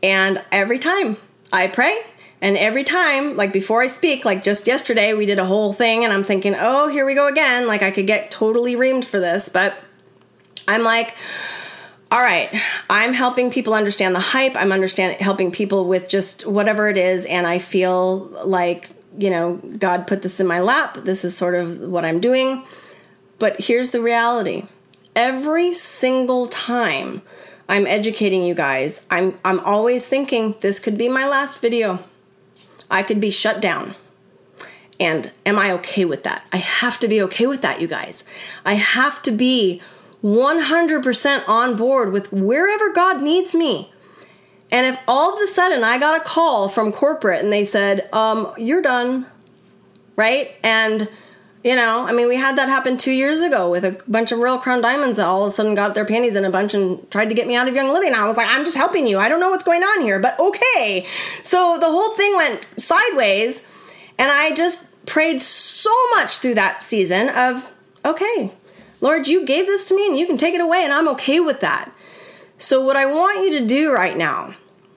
[0.02, 1.16] And every time
[1.52, 1.98] I pray,
[2.42, 6.02] and every time, like before I speak, like just yesterday, we did a whole thing,
[6.02, 7.68] and I'm thinking, oh, here we go again.
[7.68, 9.78] Like I could get totally reamed for this, but
[10.66, 11.14] I'm like,
[12.10, 12.50] all right,
[12.90, 14.56] I'm helping people understand the hype.
[14.56, 19.60] I'm understand helping people with just whatever it is, and I feel like you know
[19.78, 20.98] God put this in my lap.
[21.04, 22.64] This is sort of what I'm doing.
[23.38, 24.64] But here's the reality:
[25.14, 27.22] every single time
[27.68, 32.00] I'm educating you guys, I'm I'm always thinking this could be my last video.
[32.92, 33.96] I could be shut down.
[35.00, 36.46] And am I okay with that?
[36.52, 38.22] I have to be okay with that, you guys.
[38.64, 39.82] I have to be
[40.22, 43.92] 100% on board with wherever God needs me.
[44.70, 48.08] And if all of a sudden I got a call from corporate and they said,
[48.12, 49.26] um, you're done,
[50.14, 50.54] right?
[50.62, 51.08] And,
[51.64, 54.40] you know, I mean, we had that happen two years ago with a bunch of
[54.40, 57.08] Royal Crown Diamonds that all of a sudden got their panties in a bunch and
[57.10, 58.14] tried to get me out of Young Living.
[58.14, 59.18] I was like, I'm just helping you.
[59.18, 61.06] I don't know what's going on here, but okay.
[61.44, 63.66] So the whole thing went sideways,
[64.18, 67.64] and I just prayed so much through that season of,
[68.04, 68.52] okay,
[69.00, 71.38] Lord, you gave this to me and you can take it away, and I'm okay
[71.38, 71.92] with that.
[72.58, 74.54] So, what I want you to do right now,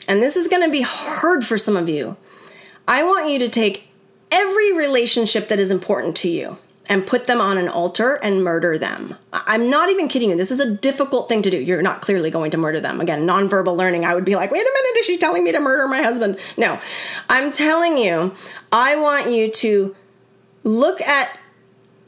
[0.07, 2.17] and this is going to be hard for some of you,
[2.87, 3.87] I want you to take
[4.31, 6.57] every relationship that is important to you
[6.87, 9.15] and put them on an altar and murder them.
[9.33, 10.35] I'm not even kidding you.
[10.35, 11.57] This is a difficult thing to do.
[11.57, 13.01] You're not clearly going to murder them.
[13.01, 15.59] Again, nonverbal learning, I would be like, wait a minute, is she telling me to
[15.59, 16.39] murder my husband?
[16.57, 16.79] No,
[17.29, 18.33] I'm telling you,
[18.71, 19.95] I want you to
[20.63, 21.39] look at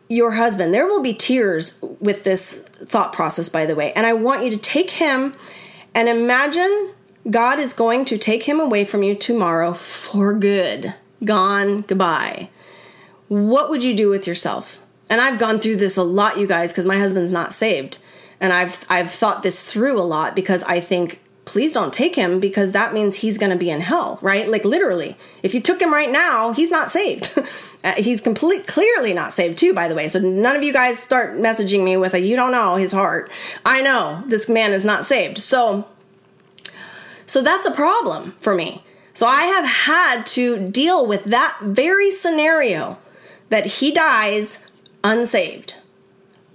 [0.10, 0.74] your husband.
[0.74, 3.94] There will be tears with this thought process, by the way.
[3.94, 5.34] And I want you to take him
[5.94, 6.92] and imagine
[7.30, 10.94] God is going to take him away from you tomorrow for good.
[11.24, 12.50] Gone, goodbye.
[13.28, 14.80] What would you do with yourself?
[15.10, 17.98] And I've gone through this a lot, you guys, because my husband's not saved.
[18.40, 22.42] And I've I've thought this through a lot because I think please don't take him
[22.42, 24.50] because that means he's going to be in hell, right?
[24.50, 25.16] Like literally.
[25.44, 27.38] If you took him right now, he's not saved.
[27.84, 30.10] Uh, he's complete clearly not saved too by the way.
[30.10, 33.32] So none of you guys start messaging me with a you don't know his heart.
[33.64, 35.38] I know this man is not saved.
[35.38, 35.88] So
[37.28, 38.84] so that's a problem for me.
[39.18, 43.00] So I have had to deal with that very scenario
[43.50, 44.68] that he dies
[45.04, 45.74] unsaved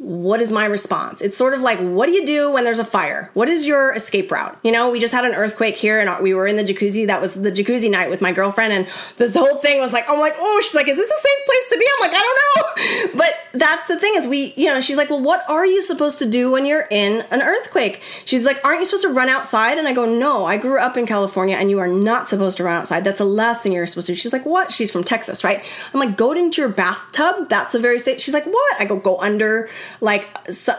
[0.02, 1.22] what is my response?
[1.22, 3.30] It's sort of like, what do you do when there's a fire?
[3.34, 4.58] What is your escape route?
[4.64, 7.06] You know, we just had an earthquake here and we were in the jacuzzi.
[7.06, 8.72] That was the jacuzzi night with my girlfriend.
[8.72, 11.46] And the, whole thing was like, I'm like, oh, she's like, is this a safe
[11.46, 11.86] place to be?
[11.86, 12.68] I'm like, I don't know.
[13.22, 16.18] But that's the thing is we, you know, she's like, well, what are you supposed
[16.20, 18.02] to do when you're in an earthquake?
[18.24, 19.78] She's like, aren't you supposed to run outside?
[19.78, 22.64] And I go, no, I grew up in California and you are not supposed to
[22.64, 23.04] run outside.
[23.04, 24.16] That's the last thing you're supposed to do.
[24.16, 24.72] She's like, what?
[24.72, 25.62] She's from Texas, right?
[25.92, 27.48] I'm like, go into your bathtub.
[27.48, 28.20] That's a very safe.
[28.20, 28.80] She's like, what?
[28.80, 29.68] I go, go under
[30.00, 30.28] like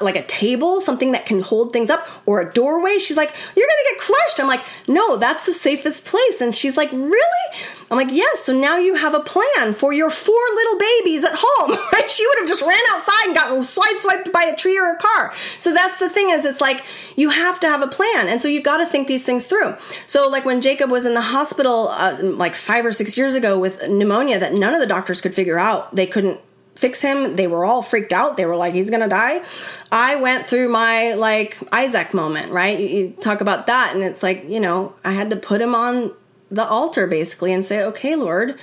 [0.01, 2.97] like a table, something that can hold things up, or a doorway.
[2.97, 6.77] She's like, "You're gonna get crushed." I'm like, "No, that's the safest place." And she's
[6.77, 7.45] like, "Really?"
[7.89, 11.33] I'm like, "Yes." So now you have a plan for your four little babies at
[11.35, 12.09] home, right?
[12.09, 15.33] She would have just ran outside and gotten sideswiped by a tree or a car.
[15.57, 16.83] So that's the thing is, it's like
[17.15, 19.75] you have to have a plan, and so you've got to think these things through.
[20.07, 23.59] So like when Jacob was in the hospital, uh, like five or six years ago
[23.59, 26.39] with pneumonia that none of the doctors could figure out, they couldn't
[26.83, 27.37] fix him.
[27.37, 28.35] They were all freaked out.
[28.35, 29.41] They were like, he's gonna die.
[29.89, 32.77] I went through my like Isaac moment, right?
[32.77, 35.73] You, you talk about that, and it's like, you know, I had to put him
[35.73, 36.11] on
[36.51, 38.59] the altar basically and say, okay, Lord,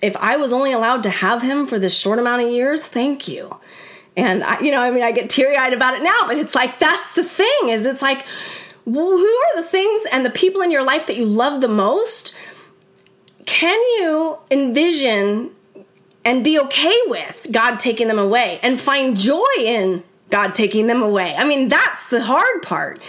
[0.00, 3.28] if I was only allowed to have him for this short amount of years, thank
[3.28, 3.54] you.
[4.16, 6.54] And I, you know, I mean, I get teary eyed about it now, but it's
[6.54, 8.24] like, that's the thing is it's like,
[8.86, 12.34] who are the things and the people in your life that you love the most?
[13.48, 15.50] can you envision
[16.24, 21.02] and be okay with God taking them away and find joy in God taking them
[21.02, 21.34] away.
[21.36, 23.00] I mean, that's the hard part.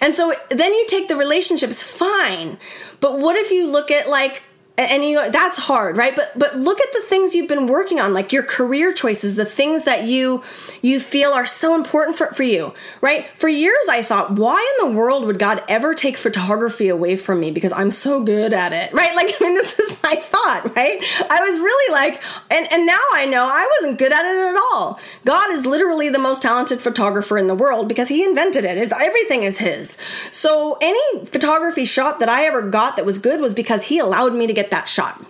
[0.00, 2.58] And so then you take the relationships fine.
[3.00, 4.42] But what if you look at like
[4.76, 6.16] and you know, that's hard right?
[6.16, 9.44] But but look at the things you've been working on like your career choices the
[9.44, 10.42] things that you
[10.82, 13.28] you feel are so important for, for you right?
[13.38, 17.40] For years i thought why in the world would god ever take photography away from
[17.40, 17.52] me?
[17.52, 19.14] Because i'm so good at it right?
[19.14, 20.98] Like i mean this is my thought right?
[21.30, 24.56] I was really like and and now i know i wasn't good at it at
[24.56, 24.98] all.
[25.24, 28.76] God is literally the most talented photographer in the world because he invented it.
[28.76, 29.96] It's everything is his.
[30.32, 34.34] So any photography shot that i ever got that was good was because he allowed
[34.34, 35.24] me to get get that shot.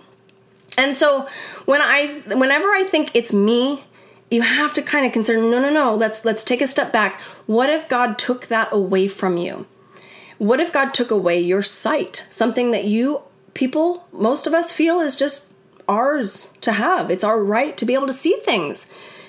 [0.77, 1.27] And so
[1.65, 3.83] when I whenever I think it's me,
[4.29, 7.19] you have to kind of consider no no no, let's let's take a step back.
[7.45, 9.65] What if God took that away from you?
[10.37, 12.27] What if God took away your sight?
[12.29, 13.21] Something that you
[13.53, 15.53] people, most of us feel is just
[15.87, 17.09] ours to have.
[17.09, 18.87] It's our right to be able to see things.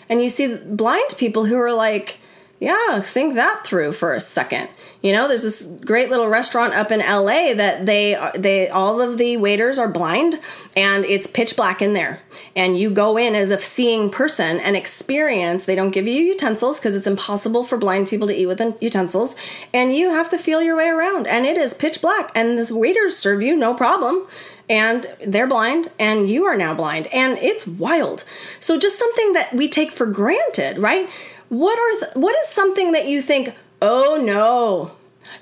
[0.08, 2.18] And you see blind people who are like,
[2.58, 4.68] yeah, think that through for a second.
[5.02, 9.18] You know, there's this great little restaurant up in LA that they they all of
[9.18, 10.40] the waiters are blind
[10.74, 12.22] and it's pitch black in there.
[12.56, 15.66] And you go in as a seeing person and experience.
[15.66, 19.36] They don't give you utensils because it's impossible for blind people to eat with utensils,
[19.74, 21.26] and you have to feel your way around.
[21.26, 24.26] And it is pitch black, and the waiters serve you no problem
[24.68, 28.24] and they're blind and you are now blind and it's wild
[28.58, 31.08] so just something that we take for granted right
[31.48, 34.92] what are th- what is something that you think oh no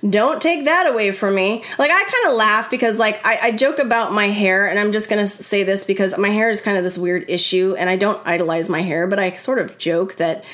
[0.08, 1.62] don't take that away from me?
[1.78, 4.92] Like i kind of laugh because like I, I, joke about my hair and i'm
[4.92, 7.96] just gonna say this because my hair is kind of this weird issue and i
[7.96, 10.44] don't idolize my hair but i sort of joke that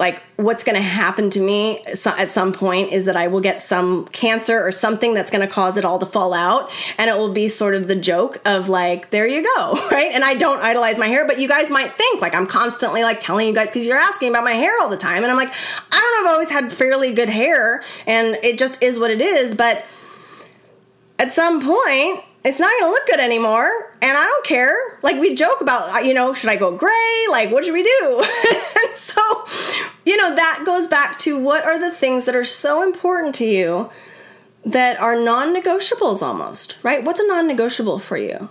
[0.00, 3.60] like what's going to happen to me at some point is that I will get
[3.60, 6.72] some cancer or something that's going to cause it all to fall out.
[6.96, 10.10] And it will be sort of the joke of like there you go right?
[10.10, 13.20] And I don't idolize my hair but you guys might think like I'm constantly like
[13.20, 15.22] telling you guys cuz you're asking about my hair all the time.
[15.22, 15.52] And I'm like
[15.92, 19.20] I don't know I've always had fairly good hair and it just is what it
[19.20, 19.54] is.
[19.54, 19.84] But
[21.18, 23.68] at some point it's not going to look good anymore
[24.00, 24.74] and i don't care.
[25.02, 27.24] Like we joke about uh, you know should i go gray?
[27.30, 28.24] Like what should we do?
[28.82, 29.22] And so
[30.04, 33.44] you know that goes back to what are the things that are so important to
[33.44, 33.90] you
[34.64, 37.04] that are non-negotiables almost right?
[37.04, 38.48] What's a non-negotiable for you?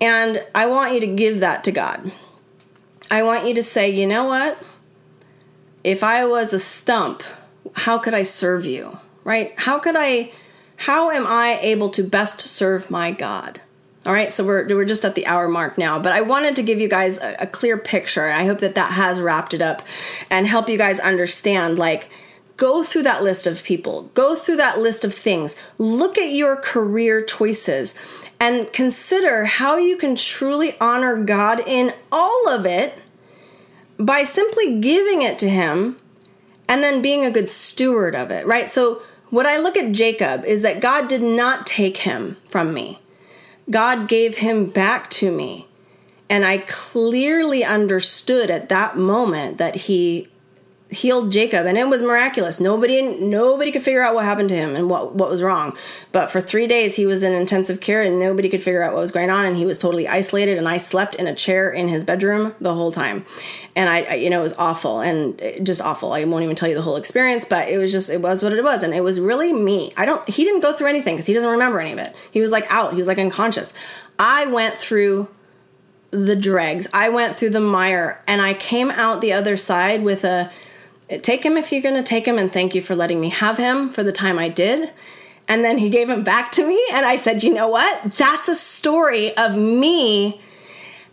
[0.00, 2.12] And i want you to give that to god.
[3.10, 4.58] I want you to say you know what?
[5.84, 7.22] If i was a stump
[7.74, 8.98] how could i serve you?
[9.24, 9.52] Right?
[9.56, 10.32] How could i
[10.82, 13.60] how am I able to best serve my God?
[14.04, 16.62] All right, so we're we're just at the hour mark now, but I wanted to
[16.64, 18.26] give you guys a, a clear picture.
[18.26, 19.82] I hope that that has wrapped it up
[20.28, 22.10] and help you guys understand like
[22.56, 26.56] go through that list of people, go through that list of things, look at your
[26.56, 27.94] career choices
[28.40, 32.98] and consider how you can truly honor God in all of it
[33.98, 35.96] by simply giving it to him
[36.68, 38.68] and then being a good steward of it, right?
[38.68, 39.00] So
[39.32, 43.00] what I look at Jacob is that God did not take him from me.
[43.70, 45.66] God gave him back to me.
[46.28, 50.28] And I clearly understood at that moment that he
[50.92, 52.60] healed Jacob and it was miraculous.
[52.60, 55.76] Nobody nobody could figure out what happened to him and what what was wrong.
[56.12, 59.00] But for 3 days he was in intensive care and nobody could figure out what
[59.00, 61.88] was going on and he was totally isolated and I slept in a chair in
[61.88, 63.24] his bedroom the whole time.
[63.74, 66.12] And I, I you know it was awful and just awful.
[66.12, 68.52] I won't even tell you the whole experience, but it was just it was what
[68.52, 69.92] it was and it was really me.
[69.96, 72.14] I don't he didn't go through anything cuz he doesn't remember any of it.
[72.30, 72.92] He was like out.
[72.92, 73.72] He was like unconscious.
[74.18, 75.28] I went through
[76.10, 76.86] the dregs.
[76.92, 80.50] I went through the mire and I came out the other side with a
[81.22, 83.58] take him if you're going to take him, and thank you for letting me have
[83.58, 84.90] him for the time I did.
[85.48, 88.14] And then he gave him back to me, and I said, you know what?
[88.16, 90.40] That's a story of me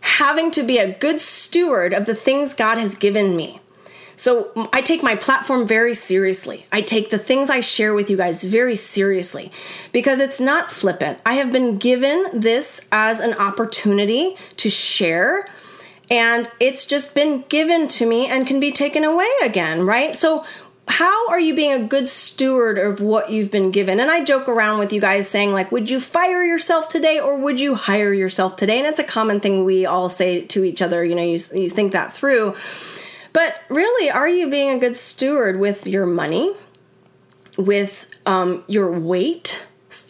[0.00, 3.60] having to be a good steward of the things God has given me.
[4.16, 6.64] So I take my platform very seriously.
[6.70, 9.50] I take the things I share with you guys very seriously
[9.92, 11.18] because it's not flippant.
[11.24, 15.46] I have been given this as an opportunity to share
[16.10, 20.16] and it's just been given to me and can be taken away again, right?
[20.16, 20.44] So
[20.88, 24.00] how are you being a good steward of what you've been given?
[24.00, 27.36] And I joke around with you guys saying, like, would you fire yourself today or
[27.36, 28.78] would you hire yourself today?
[28.78, 31.04] And it's a common thing we all say to each other.
[31.04, 32.56] You know, you, you think that through.
[33.32, 36.52] But really, are you being a good steward with your money,
[37.56, 39.64] with um, your weight?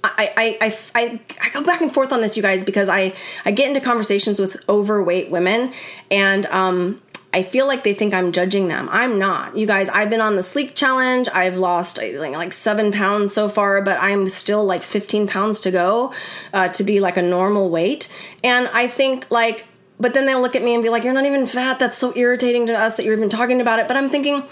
[0.04, 3.14] I, I, I, I, go back and forth on this, you guys, because I,
[3.46, 5.72] I get into conversations with overweight women
[6.10, 7.00] and, um,
[7.32, 8.88] I feel like they think I'm judging them.
[8.90, 9.56] I'm not.
[9.56, 11.28] You guys, I've been on the Slique challenge.
[11.32, 16.12] I've lost like seven pounds so far, but I'm still like 15 pounds to go
[16.52, 18.12] uh, to be like a normal weight.
[18.42, 19.68] And I think like,
[20.00, 21.78] but then they'll look at me and be like, you're not even fat.
[21.78, 23.86] That's so irritating to us that you're even talking about it.
[23.86, 24.42] But I'm thinking,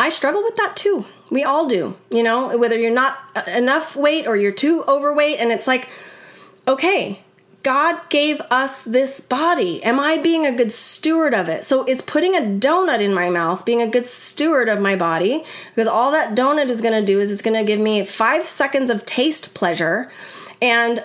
[0.00, 1.04] I struggle with that too.
[1.30, 3.18] We all do, you know, whether you're not
[3.48, 5.38] enough weight or you're too overweight.
[5.38, 5.88] And it's like,
[6.68, 7.20] okay,
[7.66, 9.82] God gave us this body.
[9.82, 11.64] Am I being a good steward of it?
[11.64, 15.42] So is putting a donut in my mouth being a good steward of my body?
[15.74, 18.46] Because all that donut is going to do is it's going to give me five
[18.46, 20.08] seconds of taste pleasure
[20.62, 21.02] and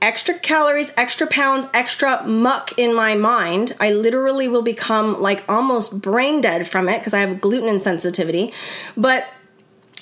[0.00, 3.76] extra calories, extra pounds, extra muck in my mind.
[3.78, 8.52] I literally will become like almost brain dead from it because I have gluten insensitivity.
[8.96, 9.28] But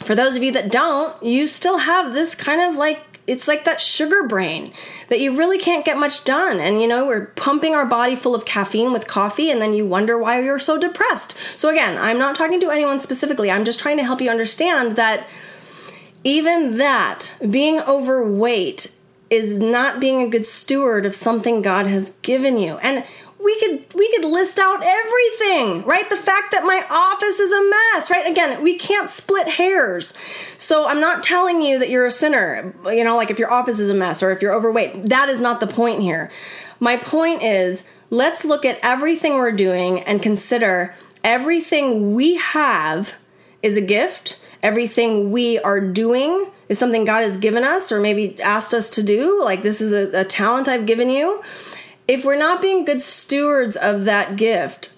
[0.02, 3.64] for those of you that don't, you still have this kind of like it's like
[3.64, 4.72] that sugar brain
[5.08, 6.58] that you really can't get much done.
[6.58, 9.86] And you know, we're pumping our body full of caffeine with coffee, and then you
[9.86, 11.36] wonder why you're so depressed.
[11.56, 14.96] So, again, I'm not talking to anyone specifically, I'm just trying to help you understand
[14.96, 15.28] that
[16.24, 18.92] even that, being overweight,
[19.30, 22.78] is not being a good steward of something God has given you.
[22.78, 23.04] And
[23.42, 26.08] we could we could list out everything right?
[26.08, 28.30] The fact that my office is a mess right?
[28.30, 30.16] Again we can't split hairs.
[30.58, 33.78] So i'm not telling you that you're a sinner you know like if your office
[33.78, 35.06] is a mess or if you're overweight.
[35.08, 36.30] That is not the point here.
[36.78, 43.14] My point is let's look at everything we're doing and consider everything we have
[43.62, 44.40] is a gift.
[44.62, 49.02] Everything we are doing is something god has given us or maybe asked us to
[49.02, 49.42] do.
[49.42, 51.42] Like this is a, a talent i've given you
[52.10, 54.90] if we're not being good stewards of that gift,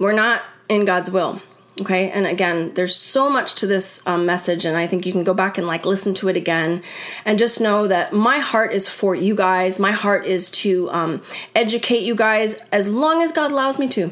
[0.00, 1.42] we're not in God's will.
[1.78, 5.24] Okay, and again, there's so much to this um, message, and I think you can
[5.24, 6.82] go back and like listen to it again,
[7.26, 9.78] and just know that my heart is for you guys.
[9.78, 11.20] My heart is to um,
[11.54, 14.10] educate you guys as long as God allows me to,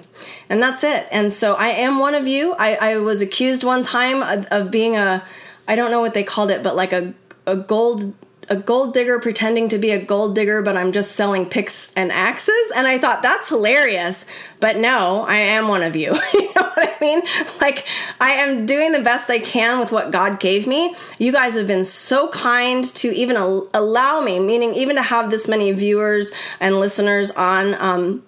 [0.51, 1.07] and that's it.
[1.11, 2.53] And so I am one of you.
[2.59, 5.25] I, I was accused one time of, of being a,
[5.67, 7.15] I don't know what they called it, but like a
[7.47, 8.15] a gold
[8.49, 12.13] a gold digger pretending to be a gold digger, but I'm just selling picks and
[12.13, 12.73] axes.
[12.75, 14.27] And I thought that's hilarious.
[14.61, 16.15] But no, I am one of you.
[16.35, 17.23] you know what I mean?
[17.61, 17.87] Like,
[18.21, 20.95] I am doing the best I can with what God gave me.
[21.19, 25.49] You guys have been so kind to even allow me, meaning even to have this
[25.49, 27.75] many viewers and listeners on.
[27.75, 28.23] Um,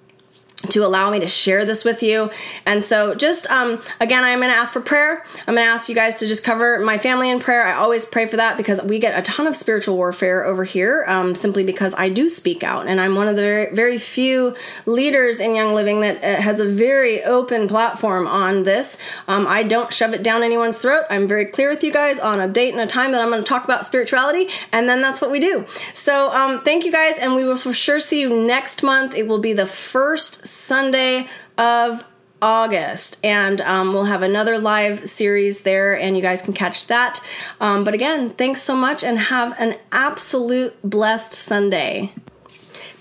[0.57, 2.31] to allow me to share this with you.
[2.65, 5.25] And so, just um, again, I'm going to ask for prayer.
[5.47, 7.67] I'm going to ask you guys to just cover my family in prayer.
[7.67, 11.05] I always pray for that because we get a ton of spiritual warfare over here
[11.07, 12.87] um, simply because I do speak out.
[12.87, 14.55] And I'm one of the very, few
[14.85, 18.99] leaders in Young Living that uh, has a very open platform on this.
[19.27, 21.05] Um, I don't shove it down anyone's throat.
[21.09, 23.43] I'm very clear with you guys on a date and a time that I'm going
[23.43, 24.49] to talk about spirituality.
[24.71, 25.65] And then that's what we do.
[25.95, 27.19] So, um, thank you guys.
[27.19, 29.15] And we will for sure see you next month.
[29.15, 31.29] It will be the first Sunday
[31.59, 32.05] of
[32.43, 37.21] August, and um, we'll have another live series there, and you guys can catch that.
[37.61, 42.13] Um, but again, thanks so much, and have an absolute blessed Sunday.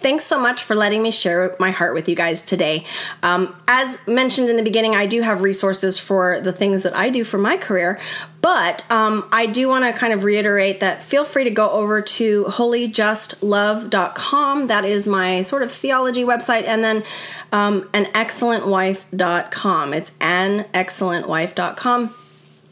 [0.05, 2.85] Thanks so much for letting me share my heart with you guys today.
[3.23, 7.09] Um, as mentioned in the beginning, I do have resources for the things that I
[7.09, 7.99] do for my career,
[8.39, 12.03] but um, I do want to kind of reiterate that feel free to go over
[12.03, 14.67] to holyjustlove.com.
[14.67, 17.03] That is my sort of theology website, and then
[17.51, 19.93] um, anexcellentwife.com.
[19.95, 22.13] It's anexcellentwife.com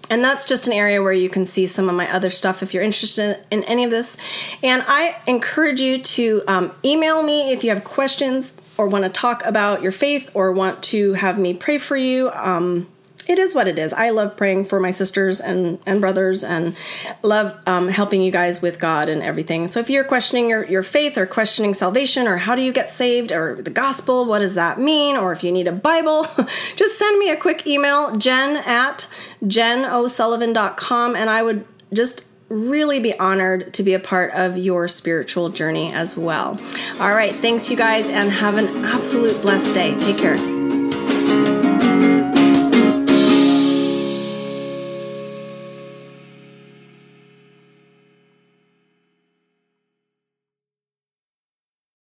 [0.10, 2.74] and that's just an area where you can see some of my other stuff if
[2.74, 4.18] you're interested in any of this.
[4.62, 9.10] And I encourage you to um, email me if you have questions or want to
[9.10, 12.30] talk about your faith or want to have me pray for you.
[12.32, 12.88] Um,
[13.30, 13.94] it is what it is.
[13.94, 16.76] I love praying for my sisters and, and brothers and
[17.22, 19.68] love um, helping you guys with God and everything.
[19.68, 22.90] So if you're questioning your, your faith or questioning salvation or how do you get
[22.90, 25.16] saved or the gospel, what does that mean?
[25.16, 26.28] Or if you need a Bible,
[26.76, 29.08] just send me a quick email, jen at
[29.44, 35.50] jenosullivan.com, and I would just really be honored to be a part of your spiritual
[35.50, 36.60] journey as well.
[37.00, 39.98] All right, thanks you guys and have an absolute blessed day.
[40.00, 40.63] Take care.